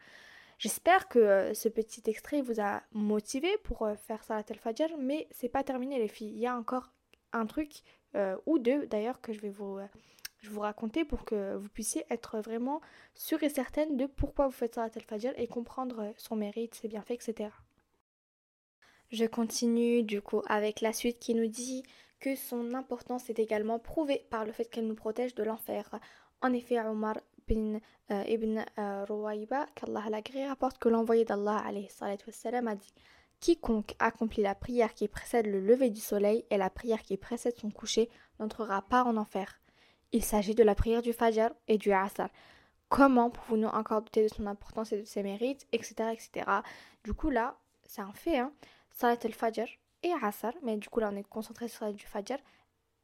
J'espère 0.58 1.08
que 1.08 1.18
euh, 1.18 1.54
ce 1.54 1.68
petit 1.68 2.02
extrait 2.06 2.42
vous 2.42 2.60
a 2.60 2.82
motivé 2.92 3.56
pour 3.64 3.82
euh, 3.82 3.94
faire 3.96 4.22
Salat 4.22 4.44
al-Fajr, 4.48 4.96
mais 4.98 5.26
c'est 5.30 5.48
pas 5.48 5.64
terminé 5.64 5.98
les 5.98 6.08
filles. 6.08 6.32
Il 6.32 6.38
y 6.38 6.46
a 6.46 6.56
encore 6.56 6.90
un 7.32 7.46
truc, 7.46 7.82
euh, 8.14 8.36
ou 8.46 8.58
deux 8.58 8.86
d'ailleurs, 8.86 9.20
que 9.20 9.32
je 9.32 9.40
vais 9.40 9.50
vous, 9.50 9.78
vous 10.44 10.60
raconter 10.60 11.04
pour 11.04 11.24
que 11.24 11.56
vous 11.56 11.68
puissiez 11.68 12.04
être 12.10 12.38
vraiment 12.38 12.80
sûr 13.14 13.42
et 13.42 13.48
certaine 13.48 13.96
de 13.96 14.06
pourquoi 14.06 14.46
vous 14.46 14.52
faites 14.52 14.76
Salat 14.76 14.90
al-Fajr 14.94 15.32
et 15.36 15.48
comprendre 15.48 16.12
son 16.16 16.36
mérite, 16.36 16.74
ses 16.74 16.88
bienfaits, 16.88 17.12
etc. 17.12 17.50
Je 19.10 19.24
continue 19.26 20.02
du 20.02 20.22
coup 20.22 20.42
avec 20.46 20.80
la 20.80 20.92
suite 20.92 21.18
qui 21.18 21.34
nous 21.34 21.46
dit 21.46 21.82
que 22.20 22.36
son 22.36 22.74
importance 22.74 23.28
est 23.28 23.38
également 23.38 23.78
prouvée 23.78 24.26
par 24.30 24.44
le 24.44 24.52
fait 24.52 24.64
qu'elle 24.64 24.86
nous 24.86 24.94
protège 24.94 25.34
de 25.34 25.42
l'enfer. 25.42 26.00
En 26.40 26.52
effet, 26.52 26.80
Omar 26.80 27.16
euh, 27.50 28.24
Ibn 28.26 28.64
euh, 28.78 29.04
Ruwayba, 29.08 29.66
qu'Allah 29.74 30.04
rapporte 30.48 30.78
que 30.78 30.88
l'envoyé 30.88 31.24
d'Allah 31.24 31.62
a 31.66 32.74
dit 32.74 32.94
Quiconque 33.40 33.94
accomplit 33.98 34.42
la 34.42 34.54
prière 34.54 34.94
qui 34.94 35.08
précède 35.08 35.46
le 35.46 35.60
lever 35.60 35.90
du 35.90 36.00
soleil 36.00 36.44
et 36.50 36.56
la 36.56 36.70
prière 36.70 37.02
qui 37.02 37.16
précède 37.16 37.56
son 37.58 37.70
coucher 37.70 38.08
n'entrera 38.38 38.82
pas 38.82 39.04
en 39.04 39.16
enfer. 39.16 39.60
Il 40.12 40.24
s'agit 40.24 40.54
de 40.54 40.62
la 40.62 40.74
prière 40.74 41.02
du 41.02 41.12
Fajr 41.12 41.50
et 41.68 41.76
du 41.76 41.92
Asr. 41.92 42.28
Comment 42.88 43.30
pouvons-nous 43.30 43.68
encore 43.68 44.02
douter 44.02 44.22
de 44.22 44.28
son 44.28 44.46
importance 44.46 44.92
et 44.92 45.00
de 45.00 45.04
ses 45.04 45.22
mérites, 45.22 45.66
etc. 45.72 46.10
etc. 46.12 46.50
Du 47.02 47.12
coup, 47.12 47.30
là, 47.30 47.56
c'est 47.82 48.02
un 48.02 48.12
fait, 48.12 48.38
hein. 48.38 48.52
Salat 48.92 49.18
al-Fajr 49.24 49.66
et 50.04 50.12
Asr, 50.22 50.52
mais 50.62 50.76
du 50.76 50.88
coup, 50.88 51.00
là, 51.00 51.10
on 51.12 51.16
est 51.16 51.28
concentré 51.28 51.68
sur 51.68 51.80
Salat 51.80 51.92
du 51.92 52.06
Fajr 52.06 52.38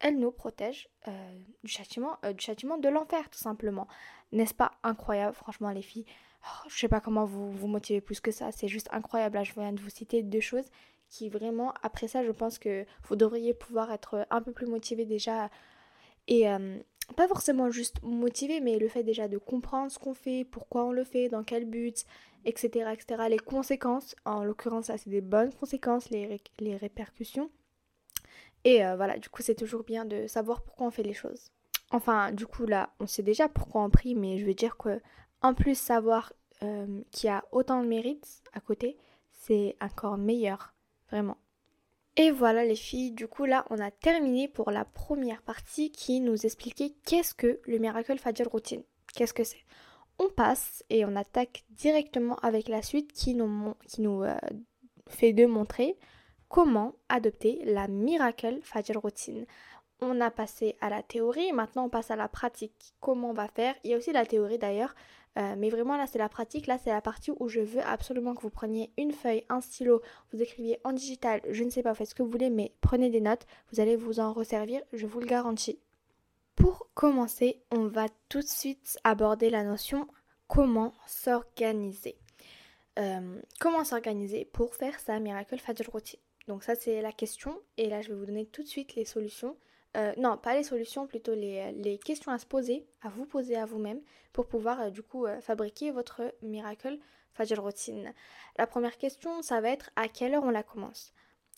elle 0.01 0.19
nous 0.19 0.33
protège 0.33 0.89
euh, 1.09 1.39
du, 1.63 1.71
châtiment, 1.71 2.19
euh, 2.25 2.33
du 2.33 2.43
châtiment 2.43 2.79
de 2.79 2.89
l'enfer, 2.89 3.29
tout 3.31 3.39
simplement. 3.39 3.87
N'est-ce 4.33 4.55
pas 4.55 4.73
incroyable, 4.83 5.35
franchement, 5.35 5.71
les 5.71 5.83
filles? 5.83 6.07
Oh, 6.45 6.69
Je 6.69 6.79
sais 6.79 6.89
pas 6.89 7.01
comment 7.01 7.27
vous 7.27 7.53
vous 7.53 7.67
motivez 7.67 8.01
plus 8.01 8.21
que 8.21 8.31
ça, 8.31 8.51
c'est 8.51 8.69
juste 8.69 8.89
incroyable. 8.93 9.37
Là, 9.37 9.45
je 9.45 9.53
viens 9.53 9.73
de 9.73 9.81
vous 9.81 9.91
citer 9.91 10.23
deux 10.23 10.41
choses 10.41 10.67
qui 11.09 11.29
vraiment, 11.29 11.75
après 11.83 12.09
ça, 12.09 12.25
je 12.25 12.31
pense 12.31 12.59
que 12.59 12.87
vous 13.05 13.17
devriez 13.17 13.53
pouvoir 13.53 13.93
être 13.93 14.27
un 14.31 14.41
peu 14.41 14.53
plus 14.53 14.67
motivé 14.67 15.05
déjà. 15.05 15.51
Et 16.29 16.49
euh, 16.49 16.79
pas 17.17 17.29
forcément 17.29 17.71
juste 17.71 18.01
motivé, 18.03 18.61
mais 18.61 18.79
le 18.79 18.89
fait 18.89 19.03
déjà 19.03 19.29
de 19.29 19.37
comprendre 19.37 19.91
ce 19.91 19.99
qu'on 19.99 20.15
fait, 20.15 20.45
pourquoi 20.45 20.85
on 20.85 20.93
le 20.93 21.05
fait, 21.05 21.29
dans 21.29 21.43
quel 21.43 21.65
but, 21.65 22.07
etc. 22.45 22.93
etc. 22.93 23.25
Les 23.29 23.39
conséquences, 23.39 24.15
en 24.25 24.45
l'occurrence, 24.45 24.87
ça 24.87 24.97
c'est 24.97 25.11
des 25.11 25.21
bonnes 25.21 25.53
conséquences, 25.53 26.11
les, 26.11 26.41
les 26.61 26.77
répercussions. 26.77 27.51
Et 28.65 28.85
euh, 28.85 28.97
voilà, 28.97 29.19
du 29.19 29.29
coup, 29.29 29.43
c'est 29.43 29.55
toujours 29.55 29.85
bien 29.85 30.05
de 30.05 30.27
savoir 30.27 30.63
pourquoi 30.63 30.87
on 30.87 30.91
fait 30.91 31.03
les 31.03 31.15
choses. 31.15 31.51
Enfin, 31.91 32.33
du 32.33 32.47
coup, 32.47 32.67
là, 32.67 32.91
on 33.01 33.07
sait 33.07 33.23
déjà 33.23 33.49
pourquoi 33.49 33.83
on 33.83 33.91
prie, 33.91 34.15
mais 34.15 34.39
je 34.39 34.47
veux 34.47 34.55
dire 34.55 34.77
que, 34.77 35.01
en 35.43 35.55
plus, 35.55 35.79
savoir 35.79 36.33
qui 37.11 37.27
a 37.27 37.43
autant 37.53 37.83
de 37.83 37.89
mérites 37.89 38.43
à 38.53 38.61
côté, 38.61 38.99
c'est 39.33 39.77
encore 39.81 40.19
meilleur, 40.19 40.75
vraiment. 41.11 41.39
Et 42.17 42.31
voilà 42.31 42.65
les 42.65 42.77
filles, 42.77 43.13
du 43.13 43.29
coup 43.29 43.45
là 43.45 43.65
on 43.71 43.79
a 43.79 43.91
terminé 43.91 44.49
pour 44.49 44.71
la 44.71 44.85
première 44.85 45.43
partie 45.43 45.91
qui 45.93 46.21
nous 46.21 46.45
expliquait 46.45 46.95
qu'est-ce 47.07 47.35
que 47.35 47.61
le 47.65 47.79
Miracle 47.79 48.19
Fajr 48.19 48.47
Routine. 48.49 48.83
Qu'est-ce 49.15 49.33
que 49.33 49.45
c'est? 49.45 49.65
On 50.19 50.29
passe 50.29 50.85
et 50.91 51.05
on 51.05 51.17
attaque 51.17 51.65
directement 51.71 52.37
avec 52.37 52.69
la 52.69 52.83
suite 52.83 53.13
qui 53.13 53.35
nous, 53.35 53.75
qui 53.87 54.03
nous 54.03 54.23
euh, 54.23 54.37
comment 56.51 56.97
adopter 57.09 57.63
la 57.65 57.89
Miracle 57.89 58.59
Fajr 58.63 59.01
Routine. 59.01 59.47
On 60.03 60.21
a 60.21 60.31
passé 60.31 60.77
à 60.81 60.91
la 60.91 61.03
théorie, 61.03 61.53
maintenant 61.53 61.85
on 61.85 61.89
passe 61.89 62.11
à 62.11 62.17
la 62.17 62.29
pratique. 62.29 62.95
Comment 63.01 63.31
on 63.31 63.35
va 63.35 63.49
faire? 63.49 63.75
Il 63.85 63.91
y 63.91 63.95
a 63.95 63.97
aussi 63.97 64.13
la 64.13 64.27
théorie 64.27 64.59
d'ailleurs, 64.59 64.95
euh, 65.39 65.55
mais 65.57 65.71
vraiment 65.71 65.97
là 65.97 66.07
c'est 66.07 66.19
la 66.19 66.29
pratique, 66.29 66.67
là 66.67 66.77
c'est 66.77 66.91
la 66.91 67.01
partie 67.01 67.31
où 67.39 67.49
je 67.49 67.61
veux 67.61 67.83
absolument 67.83 68.35
que 68.35 68.43
vous 68.43 68.51
preniez 68.51 68.93
une 68.99 69.13
feuille, 69.13 69.45
un 69.49 69.61
stylo, 69.61 70.03
vous 70.33 70.43
écriviez 70.43 70.81
en 70.83 70.93
digital, 70.93 71.41
je 71.49 71.63
ne 71.63 71.71
sais 71.71 71.83
pas, 71.83 71.95
faites 71.95 72.09
ce 72.09 72.15
que 72.17 72.23
vous 72.23 72.31
voulez, 72.31 72.51
mais 72.51 72.75
prenez 72.81 73.11
des 73.11 73.21
notes, 73.21 73.47
vous 73.73 73.81
allez 73.81 73.95
vous 73.95 74.19
en 74.19 74.33
resservir, 74.33 74.83
je 74.93 75.07
vous 75.07 75.21
le 75.21 75.27
garantis. 75.27 75.79
Pour 76.57 76.89
commencer, 76.95 77.63
on 77.71 77.87
va 77.87 78.07
tout 78.29 78.41
de 78.41 78.47
suite 78.47 78.99
aborder 79.05 79.51
la 79.51 79.63
notion 79.63 80.09
comment 80.49 80.95
s'organiser. 81.07 82.19
Euh, 82.99 83.41
comment 83.61 83.85
s'organiser 83.85 84.47
pour 84.47 84.75
faire 84.75 84.99
sa 84.99 85.21
Miracle 85.21 85.59
Fajr 85.59 85.89
Routine? 85.89 86.19
Donc 86.51 86.65
ça 86.65 86.75
c'est 86.75 87.01
la 87.01 87.13
question 87.13 87.63
et 87.77 87.89
là 87.89 88.03
je 88.03 88.09
vais 88.09 88.15
vous 88.15 88.27
donner 88.27 88.45
tout 88.45 88.65
de 88.65 88.69
suite 88.69 88.97
les 88.97 89.05
solutions 89.05 89.57
euh, 89.97 90.13
non, 90.17 90.37
pas 90.37 90.55
les 90.55 90.63
solutions, 90.63 91.07
plutôt 91.07 91.35
les, 91.35 91.99
questions 92.05 92.31
à 92.31 92.39
se 92.39 92.47
poser, 92.47 92.87
à 93.03 93.09
vous 93.09 93.27
poser 93.27 93.57
à 93.57 93.67
vous-même 93.67 94.01
pour 94.33 94.47
pouvoir 94.47 94.81
euh, 94.81 94.91
du 94.91 95.03
coup 95.03 95.27
euh, 95.27 95.41
fabriquer 95.41 95.91
votre 95.91 96.33
miracle 96.43 96.99
Fajr 97.35 97.61
routine. 97.61 98.13
La 98.57 98.67
première 98.67 98.99
question, 98.99 99.43
ça 99.43 99.61
va 99.61 99.71
être 99.71 99.91
à 99.97 100.09
quelle 100.09 100.35
heure 100.35 100.45
on 100.45 100.51
la 100.51 100.63
commence? 100.63 101.13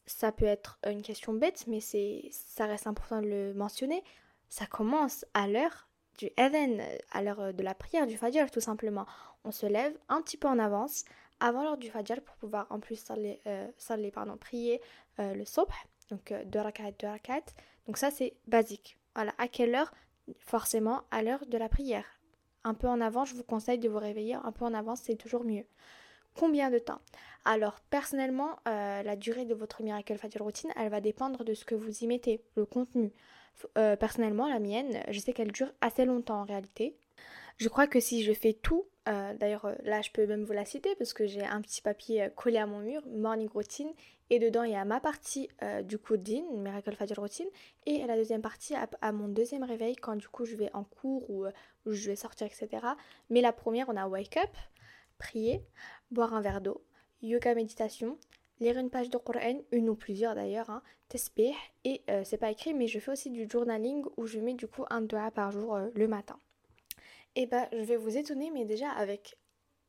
Ça 0.06 0.32
peut 0.32 0.46
être 0.46 0.78
une 0.86 1.02
question 1.02 1.32
bête, 1.34 1.64
mais 1.66 1.80
ça 1.80 2.66
reste 2.66 2.86
important 2.86 3.20
de 3.20 3.26
le 3.26 3.54
mentionner. 3.54 4.02
Ça 4.48 4.66
commence 4.66 5.24
à 5.34 5.46
l'heure 5.46 5.88
du 6.18 6.30
Even, 6.36 6.82
à 7.10 7.22
l'heure 7.22 7.54
de 7.54 7.62
la 7.62 7.74
prière 7.74 8.06
du 8.06 8.16
Fajr 8.16 8.50
tout 8.50 8.60
simplement. 8.60 9.06
On 9.44 9.52
se 9.52 9.66
lève 9.66 9.96
un 10.08 10.20
petit 10.22 10.36
peu 10.36 10.48
en 10.48 10.58
avance 10.58 11.04
avant 11.44 11.62
l'heure 11.62 11.76
du 11.76 11.90
Fajr 11.90 12.22
pour 12.22 12.36
pouvoir 12.36 12.66
en 12.70 12.80
plus 12.80 12.96
saler, 12.96 14.10
pardon, 14.12 14.36
prier 14.36 14.80
le 15.18 15.44
Sobh, 15.44 15.68
donc 16.10 16.32
deux 16.46 16.60
rakat, 16.60 16.92
deux 16.92 17.08
rakat 17.08 17.42
donc 17.86 17.98
ça 17.98 18.10
c'est 18.10 18.34
basique. 18.46 18.98
Voilà, 19.14 19.32
à 19.38 19.48
quelle 19.48 19.74
heure? 19.74 19.92
Forcément 20.38 21.02
à 21.10 21.22
l'heure 21.22 21.44
de 21.46 21.58
la 21.58 21.68
prière. 21.68 22.04
Un 22.64 22.74
peu 22.74 22.86
en 22.86 23.00
avant, 23.00 23.24
je 23.24 23.34
vous 23.34 23.42
conseille 23.42 23.78
de 23.78 23.88
vous 23.88 23.98
réveiller 23.98 24.34
un 24.34 24.52
peu 24.52 24.64
en 24.64 24.72
avance, 24.72 25.00
c'est 25.02 25.16
toujours 25.16 25.44
mieux. 25.44 25.64
Combien 26.36 26.70
de 26.70 26.78
temps? 26.78 27.00
Alors 27.44 27.80
personnellement, 27.90 28.56
euh, 28.68 29.02
la 29.02 29.16
durée 29.16 29.44
de 29.44 29.54
votre 29.54 29.82
Miracle 29.82 30.16
Fajr 30.16 30.42
routine, 30.42 30.70
elle 30.76 30.90
va 30.90 31.00
dépendre 31.00 31.44
de 31.44 31.54
ce 31.54 31.64
que 31.64 31.74
vous 31.74 32.04
y 32.04 32.06
mettez, 32.06 32.40
le 32.56 32.64
contenu. 32.64 33.12
Euh, 33.76 33.96
personnellement, 33.96 34.48
la 34.48 34.60
mienne, 34.60 35.02
je 35.08 35.18
sais 35.18 35.32
qu'elle 35.32 35.52
dure 35.52 35.72
assez 35.80 36.04
longtemps 36.04 36.40
en 36.40 36.44
réalité. 36.44 36.96
Je 37.62 37.68
crois 37.68 37.86
que 37.86 38.00
si 38.00 38.24
je 38.24 38.32
fais 38.32 38.54
tout, 38.54 38.88
euh, 39.08 39.34
d'ailleurs 39.34 39.72
là 39.84 40.02
je 40.02 40.10
peux 40.10 40.26
même 40.26 40.42
vous 40.42 40.52
la 40.52 40.64
citer 40.64 40.96
parce 40.96 41.12
que 41.12 41.26
j'ai 41.28 41.44
un 41.44 41.60
petit 41.60 41.80
papier 41.80 42.28
collé 42.34 42.58
à 42.58 42.66
mon 42.66 42.80
mur, 42.80 43.02
morning 43.06 43.48
routine, 43.48 43.92
et 44.30 44.40
dedans, 44.40 44.64
il 44.64 44.72
y 44.72 44.74
a 44.74 44.84
ma 44.84 44.98
partie 44.98 45.48
euh, 45.62 45.80
du 45.82 45.96
coup 45.96 46.16
din, 46.16 46.42
Miracle 46.56 46.96
Fajr 46.96 47.20
Routine, 47.20 47.46
et 47.86 48.04
la 48.04 48.16
deuxième 48.16 48.42
partie 48.42 48.74
à, 48.74 49.12
mon 49.12 49.28
deuxième 49.28 49.62
réveil 49.62 49.94
quand 49.94 50.16
du 50.16 50.26
coup 50.26 50.44
je 50.44 50.56
vais 50.56 50.70
en 50.74 50.82
cours 50.82 51.30
ou, 51.30 51.44
euh, 51.44 51.52
je 51.86 52.10
vais 52.10 52.16
sortir, 52.16 52.48
etc. 52.48 52.84
Mais 53.30 53.40
la 53.42 53.52
première, 53.52 53.88
on 53.88 53.96
a 53.96 54.08
wake 54.08 54.38
up, 54.38 54.50
prier, 55.18 55.62
boire 56.10 56.34
un 56.34 56.40
verre 56.40 56.62
d'eau, 56.62 56.82
yoga 57.22 57.54
méditation, 57.54 58.18
lire 58.58 58.76
une 58.76 58.90
page 58.90 59.08
de 59.08 59.18
Coran, 59.18 59.60
une 59.70 59.88
ou 59.88 59.94
plusieurs 59.94 60.34
d'ailleurs, 60.34 60.68
hein, 60.68 60.82
et 61.84 62.02
euh, 62.10 62.22
c'est 62.24 62.38
pas 62.38 62.50
écrit, 62.50 62.74
mais 62.74 62.88
je 62.88 62.98
fais 62.98 63.12
aussi 63.12 63.30
du 63.30 63.48
journaling 63.48 64.04
où 64.16 64.26
je 64.26 64.40
mets 64.40 64.54
du 64.54 64.66
coup 64.66 64.84
un 64.90 65.02
dua 65.02 65.30
par 65.30 65.52
jour 65.52 65.78
le 65.94 66.08
matin. 66.08 66.40
Et 67.36 67.46
bah, 67.46 67.68
je 67.72 67.84
vais 67.84 67.96
vous 67.96 68.16
étonner, 68.16 68.50
mais 68.50 68.64
déjà 68.64 68.90
avec 68.90 69.38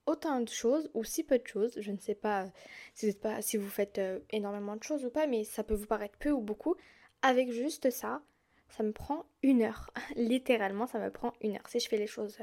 autant 0.05 0.41
de 0.41 0.49
choses 0.49 0.89
ou 0.93 1.03
si 1.03 1.23
peu 1.23 1.39
de 1.39 1.47
choses. 1.47 1.73
Je 1.77 1.91
ne 1.91 1.97
sais 1.97 2.15
pas 2.15 2.47
si 2.93 3.09
vous, 3.09 3.17
pas, 3.17 3.41
si 3.41 3.57
vous 3.57 3.69
faites 3.69 3.99
euh, 3.99 4.19
énormément 4.31 4.75
de 4.75 4.83
choses 4.83 5.05
ou 5.05 5.09
pas, 5.09 5.27
mais 5.27 5.43
ça 5.43 5.63
peut 5.63 5.73
vous 5.73 5.87
paraître 5.87 6.17
peu 6.17 6.31
ou 6.31 6.41
beaucoup. 6.41 6.75
Avec 7.21 7.51
juste 7.51 7.89
ça, 7.89 8.21
ça 8.69 8.83
me 8.83 8.91
prend 8.91 9.25
une 9.41 9.61
heure. 9.61 9.91
Littéralement, 10.15 10.87
ça 10.87 10.99
me 10.99 11.09
prend 11.09 11.33
une 11.41 11.55
heure. 11.55 11.67
Si 11.67 11.79
je 11.79 11.87
fais 11.87 11.97
les 11.97 12.07
choses 12.07 12.37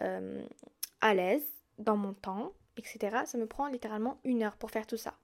euh, 0.00 0.44
à 1.00 1.14
l'aise, 1.14 1.44
dans 1.78 1.96
mon 1.96 2.14
temps, 2.14 2.52
etc., 2.76 3.22
ça 3.26 3.38
me 3.38 3.46
prend 3.46 3.68
littéralement 3.68 4.20
une 4.24 4.42
heure 4.42 4.56
pour 4.56 4.70
faire 4.70 4.86
tout 4.86 4.96
ça. 4.96 5.14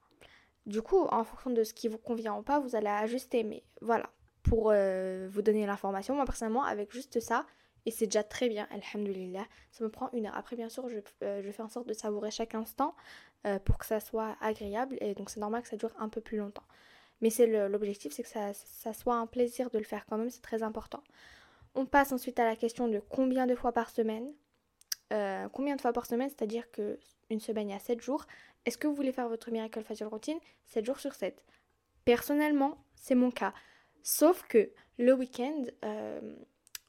Du 0.65 0.81
coup, 0.81 0.99
en 1.05 1.23
fonction 1.23 1.49
de 1.49 1.63
ce 1.63 1.73
qui 1.73 1.87
vous 1.87 1.97
convient 1.97 2.35
ou 2.37 2.43
pas, 2.43 2.59
vous 2.59 2.75
allez 2.75 2.87
ajuster. 2.87 3.43
Mais 3.43 3.63
voilà, 3.81 4.09
pour 4.43 4.71
euh, 4.71 5.27
vous 5.31 5.41
donner 5.41 5.65
l'information, 5.65 6.15
moi 6.15 6.25
personnellement, 6.25 6.63
avec 6.63 6.91
juste 6.91 7.19
ça, 7.19 7.45
et 7.85 7.91
c'est 7.91 8.05
déjà 8.05 8.23
très 8.23 8.47
bien, 8.47 8.67
alhamdulillah. 8.71 9.45
Ça 9.71 9.83
me 9.83 9.89
prend 9.89 10.09
une 10.13 10.27
heure. 10.27 10.37
Après, 10.37 10.55
bien 10.55 10.69
sûr, 10.69 10.87
je, 10.89 10.99
euh, 11.23 11.51
fais 11.51 11.63
en 11.63 11.69
sorte 11.69 11.87
de 11.87 11.93
savourer 11.93 12.29
chaque 12.29 12.53
instant 12.53 12.95
euh, 13.47 13.57
pour 13.59 13.77
que 13.77 13.85
ça 13.85 13.99
soit 13.99 14.35
agréable. 14.39 14.97
Et 15.01 15.15
donc, 15.15 15.29
c'est 15.29 15.39
normal 15.39 15.63
que 15.63 15.67
ça 15.67 15.77
dure 15.77 15.93
un 15.97 16.09
peu 16.09 16.21
plus 16.21 16.37
longtemps. 16.37 16.63
Mais 17.21 17.29
c'est 17.29 17.47
l'objectif, 17.67 18.13
c'est 18.13 18.23
que 18.23 18.29
ça, 18.29 18.93
soit 18.93 19.15
un 19.15 19.27
plaisir 19.27 19.69
de 19.69 19.77
le 19.77 19.83
faire 19.83 20.05
quand 20.05 20.17
même. 20.17 20.29
C'est 20.29 20.41
très 20.41 20.63
important. 20.63 21.03
On 21.75 21.85
passe 21.85 22.11
ensuite 22.11 22.39
à 22.39 22.45
la 22.45 22.55
question 22.55 22.87
de 22.87 22.99
combien 22.99 23.47
de 23.47 23.55
fois 23.55 23.71
par 23.71 23.89
semaine. 23.89 24.31
Euh, 25.13 25.47
combien 25.49 25.75
de 25.75 25.81
fois 25.81 25.93
par 25.93 26.05
semaine, 26.05 26.29
c'est-à-dire 26.29 26.69
que 26.71 26.99
une 27.29 27.39
semaine, 27.39 27.69
il 27.69 27.73
y 27.73 27.75
a 27.75 27.79
7 27.79 28.01
jours. 28.01 28.25
Est-ce 28.65 28.77
que 28.77 28.87
vous 28.87 28.95
voulez 28.95 29.11
faire 29.11 29.27
votre 29.27 29.51
Miracle 29.51 29.83
Facial 29.83 30.09
Routine? 30.09 30.39
7 30.65 30.85
jours 30.85 30.99
sur 30.99 31.13
7 31.13 31.43
Personnellement, 32.05 32.77
c'est 32.95 33.15
mon 33.15 33.31
cas. 33.31 33.53
Sauf 34.03 34.43
que 34.47 34.71
le 34.97 35.13
week-end, 35.13 35.63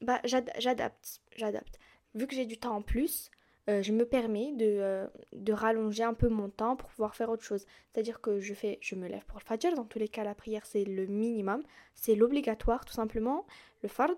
bah, 0.03 0.21
j'adapte, 0.23 1.21
j'adapte. 1.35 1.79
Vu 2.15 2.27
que 2.27 2.35
j'ai 2.35 2.45
du 2.45 2.57
temps 2.57 2.75
en 2.75 2.81
plus, 2.81 3.31
euh, 3.69 3.81
je 3.81 3.93
me 3.93 4.05
permets 4.05 4.51
de, 4.53 4.65
euh, 4.65 5.07
de, 5.31 5.53
rallonger 5.53 6.03
un 6.03 6.13
peu 6.13 6.27
mon 6.27 6.49
temps 6.49 6.75
pour 6.75 6.89
pouvoir 6.89 7.15
faire 7.15 7.29
autre 7.29 7.43
chose. 7.43 7.65
C'est-à-dire 7.91 8.19
que 8.19 8.39
je 8.41 8.53
fais, 8.53 8.77
je 8.81 8.95
me 8.95 9.07
lève 9.07 9.23
pour 9.25 9.39
le 9.39 9.45
fajr, 9.45 9.73
dans 9.75 9.85
tous 9.85 9.99
les 9.99 10.09
cas 10.09 10.25
la 10.25 10.35
prière 10.35 10.65
c'est 10.65 10.83
le 10.83 11.05
minimum, 11.05 11.63
c'est 11.95 12.15
l'obligatoire 12.15 12.83
tout 12.83 12.93
simplement, 12.93 13.45
le 13.81 13.87
fard. 13.87 14.15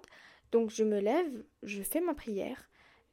Donc 0.51 0.71
je 0.71 0.83
me 0.83 0.99
lève, 0.99 1.43
je 1.61 1.83
fais 1.83 2.01
ma 2.01 2.15
prière, 2.15 2.69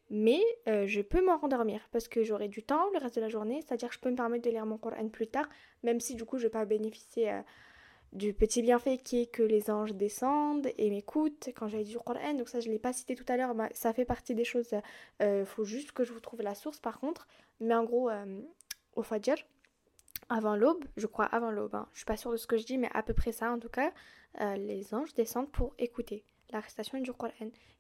mais 0.08 0.40
euh, 0.68 0.86
je 0.86 1.02
peux 1.02 1.22
m'en 1.22 1.36
rendormir 1.36 1.86
parce 1.92 2.08
que 2.08 2.22
j'aurai 2.24 2.48
du 2.48 2.62
temps 2.62 2.88
le 2.94 2.98
reste 2.98 3.16
de 3.16 3.20
la 3.20 3.28
journée, 3.28 3.60
c'est-à-dire 3.60 3.90
que 3.90 3.94
je 3.94 4.00
peux 4.00 4.10
me 4.10 4.16
permettre 4.16 4.44
de 4.44 4.50
lire 4.50 4.64
mon 4.64 4.78
Coran 4.78 5.08
plus 5.08 5.26
tard, 5.26 5.48
même 5.82 6.00
si 6.00 6.14
du 6.14 6.24
coup 6.24 6.38
je 6.38 6.44
ne 6.44 6.46
vais 6.46 6.52
pas 6.52 6.64
bénéficier 6.64 7.30
du 8.12 8.34
petit 8.34 8.60
bienfait 8.62 8.98
qui 8.98 9.22
est 9.22 9.26
que 9.26 9.42
les 9.42 9.70
anges 9.70 9.94
descendent 9.94 10.68
et 10.76 10.90
m'écoutent 10.90 11.48
quand 11.56 11.68
j'avais 11.68 11.84
du 11.84 11.98
Coran. 11.98 12.34
Donc 12.34 12.48
ça, 12.48 12.60
je 12.60 12.68
ne 12.68 12.72
l'ai 12.72 12.78
pas 12.78 12.92
cité 12.92 13.14
tout 13.14 13.24
à 13.28 13.36
l'heure, 13.36 13.54
ça 13.72 13.92
fait 13.92 14.04
partie 14.04 14.34
des 14.34 14.44
choses. 14.44 14.70
Il 15.20 15.26
euh, 15.26 15.44
faut 15.46 15.64
juste 15.64 15.92
que 15.92 16.04
je 16.04 16.12
vous 16.12 16.20
trouve 16.20 16.42
la 16.42 16.54
source 16.54 16.78
par 16.78 17.00
contre. 17.00 17.26
Mais 17.60 17.74
en 17.74 17.84
gros, 17.84 18.10
euh, 18.10 18.40
au 18.94 19.02
Fajr, 19.02 19.36
avant 20.28 20.56
l'aube, 20.56 20.84
je 20.96 21.06
crois 21.06 21.24
avant 21.26 21.50
l'aube, 21.50 21.74
hein, 21.74 21.88
je 21.92 21.98
suis 21.98 22.06
pas 22.06 22.16
sûre 22.16 22.32
de 22.32 22.36
ce 22.36 22.46
que 22.46 22.58
je 22.58 22.64
dis, 22.64 22.78
mais 22.78 22.90
à 22.92 23.02
peu 23.02 23.14
près 23.14 23.32
ça 23.32 23.50
en 23.50 23.58
tout 23.58 23.68
cas, 23.68 23.92
euh, 24.40 24.56
les 24.56 24.94
anges 24.94 25.14
descendent 25.14 25.50
pour 25.50 25.74
écouter 25.78 26.24
la 26.50 26.60
récitation 26.60 26.98
du 27.00 27.12
Coran. 27.12 27.32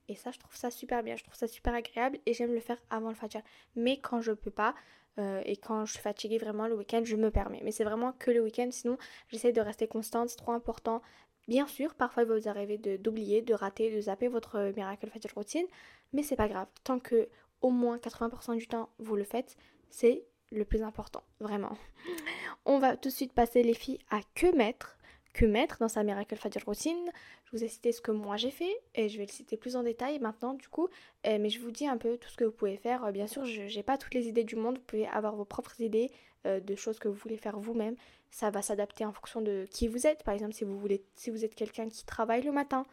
Et 0.08 0.16
ça, 0.16 0.30
je 0.30 0.38
trouve 0.38 0.56
ça 0.56 0.70
super 0.70 1.02
bien, 1.02 1.16
je 1.16 1.24
trouve 1.24 1.36
ça 1.36 1.46
super 1.46 1.74
agréable 1.74 2.18
et 2.26 2.32
j'aime 2.32 2.52
le 2.54 2.60
faire 2.60 2.78
avant 2.90 3.10
le 3.10 3.14
Fajr. 3.14 3.42
Mais 3.76 4.00
quand 4.00 4.20
je 4.20 4.32
peux 4.32 4.50
pas, 4.50 4.74
euh, 5.18 5.42
et 5.44 5.56
quand 5.56 5.84
je 5.84 5.92
suis 5.92 6.02
fatiguée 6.02 6.38
vraiment 6.38 6.66
le 6.66 6.76
week-end, 6.76 7.02
je 7.04 7.16
me 7.16 7.30
permets. 7.30 7.60
Mais 7.64 7.72
c'est 7.72 7.84
vraiment 7.84 8.12
que 8.12 8.30
le 8.30 8.40
week-end, 8.40 8.68
sinon 8.70 8.96
j'essaie 9.28 9.52
de 9.52 9.60
rester 9.60 9.86
constante, 9.86 10.30
c'est 10.30 10.36
trop 10.36 10.52
important. 10.52 11.02
Bien 11.48 11.66
sûr, 11.66 11.94
parfois 11.94 12.22
il 12.22 12.28
va 12.28 12.38
vous 12.38 12.48
arriver 12.48 12.78
d'oublier, 12.78 13.42
de, 13.42 13.54
rater, 13.54 13.94
de 13.94 14.00
zapper 14.00 14.28
votre 14.28 14.72
Miracle 14.76 15.08
Fatigue 15.10 15.32
routine, 15.32 15.66
mais 16.12 16.22
c'est 16.22 16.36
pas 16.36 16.48
grave. 16.48 16.68
Tant 16.84 16.98
que 16.98 17.28
au 17.60 17.70
moins 17.70 17.98
80% 17.98 18.56
du 18.56 18.66
temps 18.66 18.88
vous 18.98 19.16
le 19.16 19.24
faites, 19.24 19.56
c'est 19.90 20.24
le 20.50 20.64
plus 20.64 20.82
important, 20.82 21.22
vraiment. 21.40 21.76
On 22.64 22.78
va 22.78 22.96
tout 22.96 23.08
de 23.08 23.14
suite 23.14 23.32
passer 23.32 23.62
les 23.62 23.74
filles 23.74 23.98
à 24.10 24.20
que 24.34 24.54
mettre 24.54 24.98
que 25.32 25.44
mettre 25.44 25.78
dans 25.78 25.88
sa 25.88 26.02
Miracle 26.02 26.36
Fajr 26.36 26.64
Routine. 26.66 27.10
Je 27.44 27.56
vous 27.56 27.64
ai 27.64 27.68
cité 27.68 27.92
ce 27.92 28.00
que 28.00 28.10
moi 28.10 28.36
j'ai 28.36 28.50
fait 28.50 28.74
et 28.94 29.08
je 29.08 29.18
vais 29.18 29.24
le 29.24 29.30
citer 29.30 29.56
plus 29.56 29.76
en 29.76 29.82
détail 29.82 30.18
maintenant 30.18 30.54
du 30.54 30.68
coup. 30.68 30.88
Euh, 31.26 31.38
mais 31.40 31.48
je 31.48 31.60
vous 31.60 31.70
dis 31.70 31.86
un 31.86 31.96
peu 31.96 32.16
tout 32.18 32.28
ce 32.28 32.36
que 32.36 32.44
vous 32.44 32.52
pouvez 32.52 32.76
faire. 32.76 33.04
Euh, 33.04 33.12
bien 33.12 33.26
sûr, 33.26 33.44
je 33.44 33.62
n'ai 33.62 33.82
pas 33.82 33.98
toutes 33.98 34.14
les 34.14 34.28
idées 34.28 34.44
du 34.44 34.56
monde. 34.56 34.78
Vous 34.78 34.84
pouvez 34.84 35.06
avoir 35.08 35.34
vos 35.34 35.44
propres 35.44 35.80
idées 35.80 36.10
euh, 36.46 36.60
de 36.60 36.74
choses 36.74 36.98
que 36.98 37.08
vous 37.08 37.14
voulez 37.14 37.36
faire 37.36 37.58
vous-même. 37.58 37.96
Ça 38.30 38.50
va 38.50 38.62
s'adapter 38.62 39.04
en 39.04 39.12
fonction 39.12 39.40
de 39.40 39.66
qui 39.70 39.88
vous 39.88 40.06
êtes. 40.06 40.22
Par 40.22 40.34
exemple, 40.34 40.54
si 40.54 40.64
vous, 40.64 41.44
êtes 41.44 41.54
quelqu'un 41.54 41.88
qui 41.88 42.04
travaille 42.06 42.42
le 42.42 42.52
matin, 42.52 42.86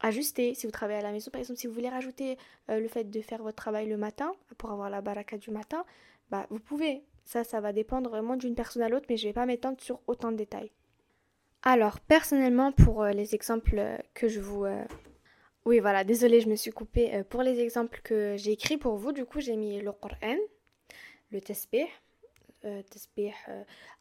ajuster. 0.00 0.54
Si 0.54 0.66
vous 0.66 0.72
travaillez 0.72 0.98
à 0.98 1.02
la 1.02 1.12
maison, 1.12 1.30
par 1.30 1.40
exemple, 1.40 1.60
si 1.60 1.68
vous 1.68 1.72
voulez 1.72 1.88
rajouter 1.88 2.36
le 2.68 2.88
fait 2.88 3.04
de 3.04 3.20
faire 3.20 3.40
votre 3.40 3.54
travail 3.54 3.88
le 3.88 3.96
matin 3.96 4.32
pour 4.58 4.72
avoir 4.72 4.90
la 4.90 5.00
baraka 5.00 5.38
du 5.38 5.52
matin, 5.52 5.84
bah, 6.30 6.46
vous 6.50 6.58
pouvez. 6.58 7.04
Ça, 7.24 7.44
ça 7.44 7.60
va 7.60 7.72
dépendre 7.72 8.10
vraiment 8.10 8.34
d'une 8.34 8.56
personne 8.56 8.82
à 8.82 8.88
l'autre, 8.88 9.06
mais 9.08 9.16
je 9.16 9.26
ne 9.26 9.28
vais 9.28 9.34
pas 9.34 9.46
m'étendre 9.46 9.80
sur 9.80 10.00
autant 10.08 10.32
de 10.32 10.36
détails. 10.36 10.72
Alors, 11.62 12.00
personnellement, 12.00 12.72
pour 12.72 13.02
euh, 13.02 13.10
les 13.10 13.34
exemples 13.34 13.78
euh, 13.78 13.98
que 14.14 14.28
je 14.28 14.40
vous... 14.40 14.64
Euh, 14.64 14.84
oui, 15.66 15.78
voilà, 15.78 16.04
désolée, 16.04 16.40
je 16.40 16.48
me 16.48 16.56
suis 16.56 16.70
coupée. 16.70 17.22
pour 17.28 17.42
les 17.42 17.60
exemples 17.60 18.00
que 18.02 18.34
j'ai 18.38 18.52
écrits 18.52 18.78
pour 18.78 18.96
vous, 18.96 19.12
du 19.12 19.26
coup, 19.26 19.40
j'ai 19.40 19.56
mis 19.56 19.78
le 19.78 19.92
Coran, 19.92 20.38
le 21.30 21.40
tesbih, 21.40 21.86
euh, 22.64 22.82